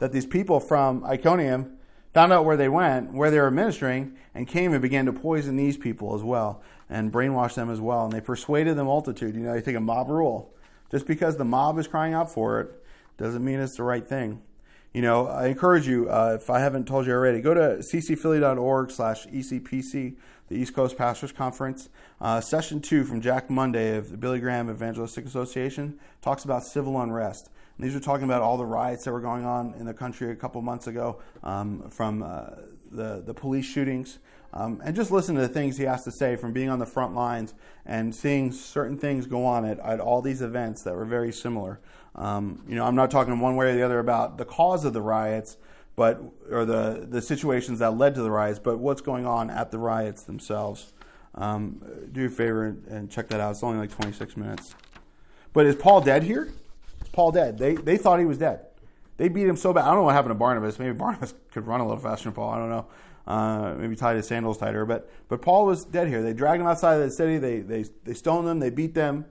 [0.00, 1.78] That these people from Iconium
[2.12, 5.56] found out where they went, where they were ministering, and came and began to poison
[5.56, 8.04] these people as well and brainwash them as well.
[8.04, 9.34] And they persuaded the multitude.
[9.34, 10.54] You know, they take a mob rule.
[10.90, 12.84] Just because the mob is crying out for it
[13.16, 14.42] doesn't mean it's the right thing.
[14.92, 18.90] You know, I encourage you, uh, if I haven't told you already, go to ccphilly.org
[18.90, 20.16] slash ECPC,
[20.48, 21.88] the East Coast Pastors Conference.
[22.20, 27.00] Uh, session two from Jack Munday of the Billy Graham Evangelistic Association talks about civil
[27.00, 27.48] unrest.
[27.76, 30.30] And these are talking about all the riots that were going on in the country
[30.30, 32.50] a couple months ago um, from uh,
[32.90, 34.18] the, the police shootings.
[34.54, 36.86] Um, and just listen to the things he has to say from being on the
[36.86, 37.54] front lines
[37.86, 41.80] and seeing certain things go on at, at all these events that were very similar.
[42.14, 44.92] Um, you know, I'm not talking one way or the other about the cause of
[44.92, 45.56] the riots,
[45.96, 46.20] but
[46.50, 49.78] or the the situations that led to the riots, but what's going on at the
[49.78, 50.92] riots themselves.
[51.34, 51.80] Um,
[52.12, 53.52] do a favor and check that out.
[53.52, 54.74] It's only like 26 minutes.
[55.54, 56.50] But is Paul dead here?
[57.12, 57.58] Paul dead?
[57.58, 58.66] They they thought he was dead.
[59.16, 59.84] They beat him so bad.
[59.84, 60.78] I don't know what happened to Barnabas.
[60.78, 62.50] Maybe Barnabas could run a little faster than Paul.
[62.50, 62.86] I don't know.
[63.24, 64.84] Uh, maybe tied his sandals tighter.
[64.84, 66.22] But but Paul was dead here.
[66.22, 67.38] They dragged him outside of the city.
[67.38, 68.58] They they they stoned him.
[68.58, 69.26] They beat them.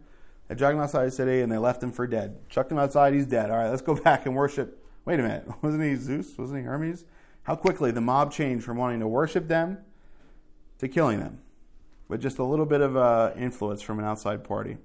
[0.47, 2.37] They dragged him outside of the city and they left him for dead.
[2.49, 3.13] Chucked him outside.
[3.13, 3.49] He's dead.
[3.49, 4.83] All right, let's go back and worship.
[5.05, 5.47] Wait a minute.
[5.61, 6.37] Wasn't he Zeus?
[6.37, 7.05] Wasn't he Hermes?
[7.43, 9.79] How quickly the mob changed from wanting to worship them
[10.77, 11.39] to killing them,
[12.07, 14.77] with just a little bit of uh, influence from an outside party.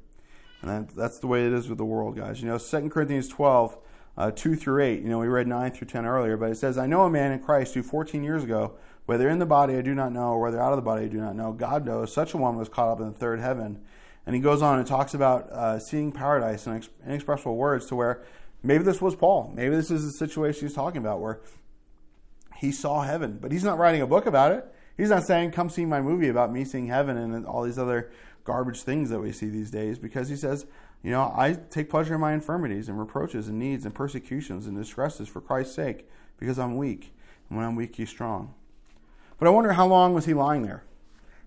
[0.62, 2.40] And that, that's the way it is with the world, guys.
[2.40, 3.76] You know, 2 Corinthians 12,
[4.16, 5.02] uh, 2 through 8.
[5.02, 7.32] You know, we read 9 through 10 earlier, but it says, I know a man
[7.32, 8.76] in Christ who 14 years ago
[9.06, 11.08] whether in the body I do not know, or whether out of the body I
[11.08, 11.52] do not know.
[11.52, 12.12] God knows.
[12.12, 13.80] Such a one was caught up in the third heaven.
[14.26, 18.24] And he goes on and talks about uh, seeing paradise in inexpressible words to where
[18.64, 19.52] maybe this was Paul.
[19.54, 21.40] Maybe this is the situation he's talking about where
[22.56, 24.66] he saw heaven, but he's not writing a book about it.
[24.96, 28.10] He's not saying, come see my movie about me seeing heaven and all these other
[28.46, 30.66] garbage things that we see these days because he says,
[31.02, 34.76] you know, I take pleasure in my infirmities and reproaches and needs and persecutions and
[34.76, 37.12] distresses for Christ's sake because I'm weak.
[37.48, 38.54] And when I'm weak, he's strong.
[39.38, 40.84] But I wonder how long was he lying there?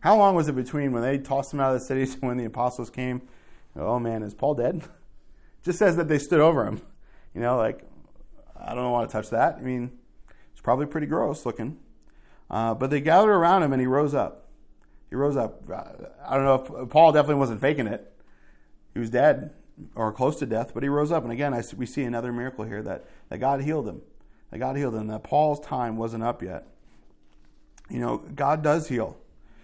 [0.02, 2.38] How long was it between when they tossed him out of the city to when
[2.38, 3.22] the apostles came?
[3.76, 4.84] Oh man, is Paul dead?
[5.64, 6.82] Just says that they stood over him.
[7.34, 7.84] You know, like,
[8.60, 9.56] I don't want to touch that.
[9.56, 9.91] I mean,
[10.52, 11.78] it's probably pretty gross looking.
[12.50, 14.49] Uh, but they gathered around him and he rose up.
[15.10, 15.64] He rose up.
[16.28, 18.12] I don't know if Paul definitely wasn't faking it.
[18.93, 19.51] He was dead
[19.95, 21.24] or close to death, but he rose up.
[21.24, 24.01] And again, I, we see another miracle here that, that God healed him.
[24.51, 25.07] That God healed him.
[25.07, 26.68] That Paul's time wasn't up yet.
[27.89, 29.18] You know, God does heal.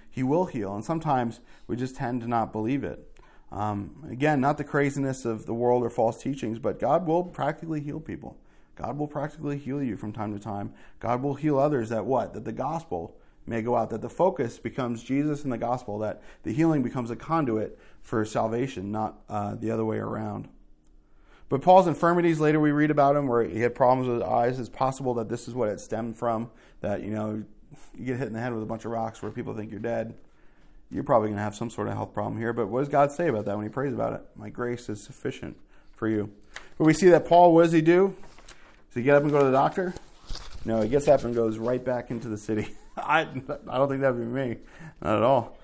[0.09, 0.73] He will heal.
[0.73, 3.11] And sometimes we just tend to not believe it.
[3.51, 7.81] Um, again, not the craziness of the world or false teachings, but God will practically
[7.81, 8.37] heal people.
[8.75, 10.73] God will practically heal you from time to time.
[10.99, 12.33] God will heal others that what?
[12.33, 13.15] That the gospel
[13.45, 17.11] may go out, that the focus becomes Jesus and the gospel, that the healing becomes
[17.11, 20.47] a conduit for salvation, not uh, the other way around.
[21.47, 24.59] But Paul's infirmities, later we read about him where he had problems with his eyes.
[24.59, 26.49] It's possible that this is what it stemmed from,
[26.81, 27.43] that, you know,
[27.95, 29.79] you get hit in the head with a bunch of rocks where people think you're
[29.79, 30.15] dead.
[30.89, 32.53] You're probably going to have some sort of health problem here.
[32.53, 34.21] But what does God say about that when he prays about it?
[34.35, 35.57] My grace is sufficient
[35.91, 36.31] for you.
[36.77, 38.15] But we see that Paul, what does he do?
[38.89, 39.93] Does he get up and go to the doctor?
[40.63, 42.69] No, he gets up and goes right back into the city.
[42.97, 44.57] I, I don't think that'd be me.
[45.01, 45.57] Not at all.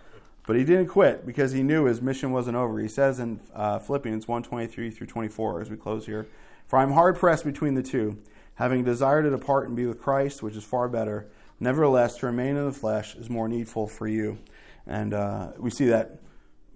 [0.48, 2.80] But he didn't quit because he knew his mission wasn't over.
[2.80, 6.28] He says in uh, Philippians 1:23 through 24 as we close here,
[6.68, 8.18] "For I am hard pressed between the two,
[8.56, 11.30] having desired to depart and be with Christ, which is far better.
[11.60, 14.40] Nevertheless, to remain in the flesh is more needful for you."
[14.88, 16.20] And uh, we see that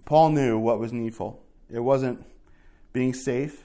[0.04, 1.42] Paul knew what was needful.
[1.68, 2.24] It wasn't
[2.92, 3.64] being safe.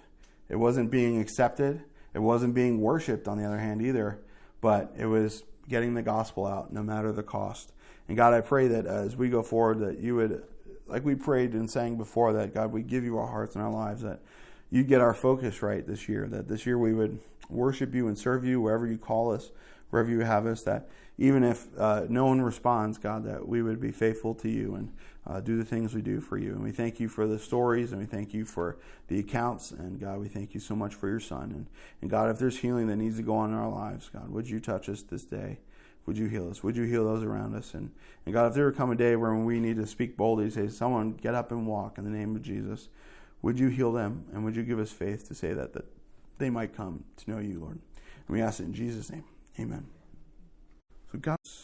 [0.50, 1.84] It wasn't being accepted.
[2.14, 4.20] It wasn't being worshipped, on the other hand, either.
[4.60, 7.72] But it was getting the gospel out, no matter the cost.
[8.08, 10.44] And God, I pray that as we go forward, that you would,
[10.88, 13.72] like we prayed and sang before, that God, we give you our hearts and our
[13.72, 14.20] lives, that
[14.70, 18.18] you get our focus right this year, that this year we would worship you and
[18.18, 19.52] serve you wherever you call us,
[19.90, 20.90] wherever you have us, that
[21.22, 24.92] even if uh, no one responds, God, that we would be faithful to you and
[25.28, 26.50] uh, do the things we do for you.
[26.54, 29.70] And we thank you for the stories and we thank you for the accounts.
[29.70, 31.52] And God, we thank you so much for your son.
[31.52, 31.68] And,
[32.02, 34.50] and God, if there's healing that needs to go on in our lives, God, would
[34.50, 35.60] you touch us this day?
[36.08, 36.64] Would you heal us?
[36.64, 37.76] Would you heal those around us?
[37.76, 37.92] And,
[38.26, 40.70] and God, if there would come a day where we need to speak boldly, say,
[40.70, 42.90] someone get up and walk in the name of Jesus,
[43.44, 44.26] would you heal them?
[44.34, 45.86] And would you give us faith to say that, that
[46.40, 47.78] they might come to know you, Lord?
[48.28, 49.26] And we ask it in Jesus' name.
[49.60, 50.01] Amen.
[51.12, 51.61] So God's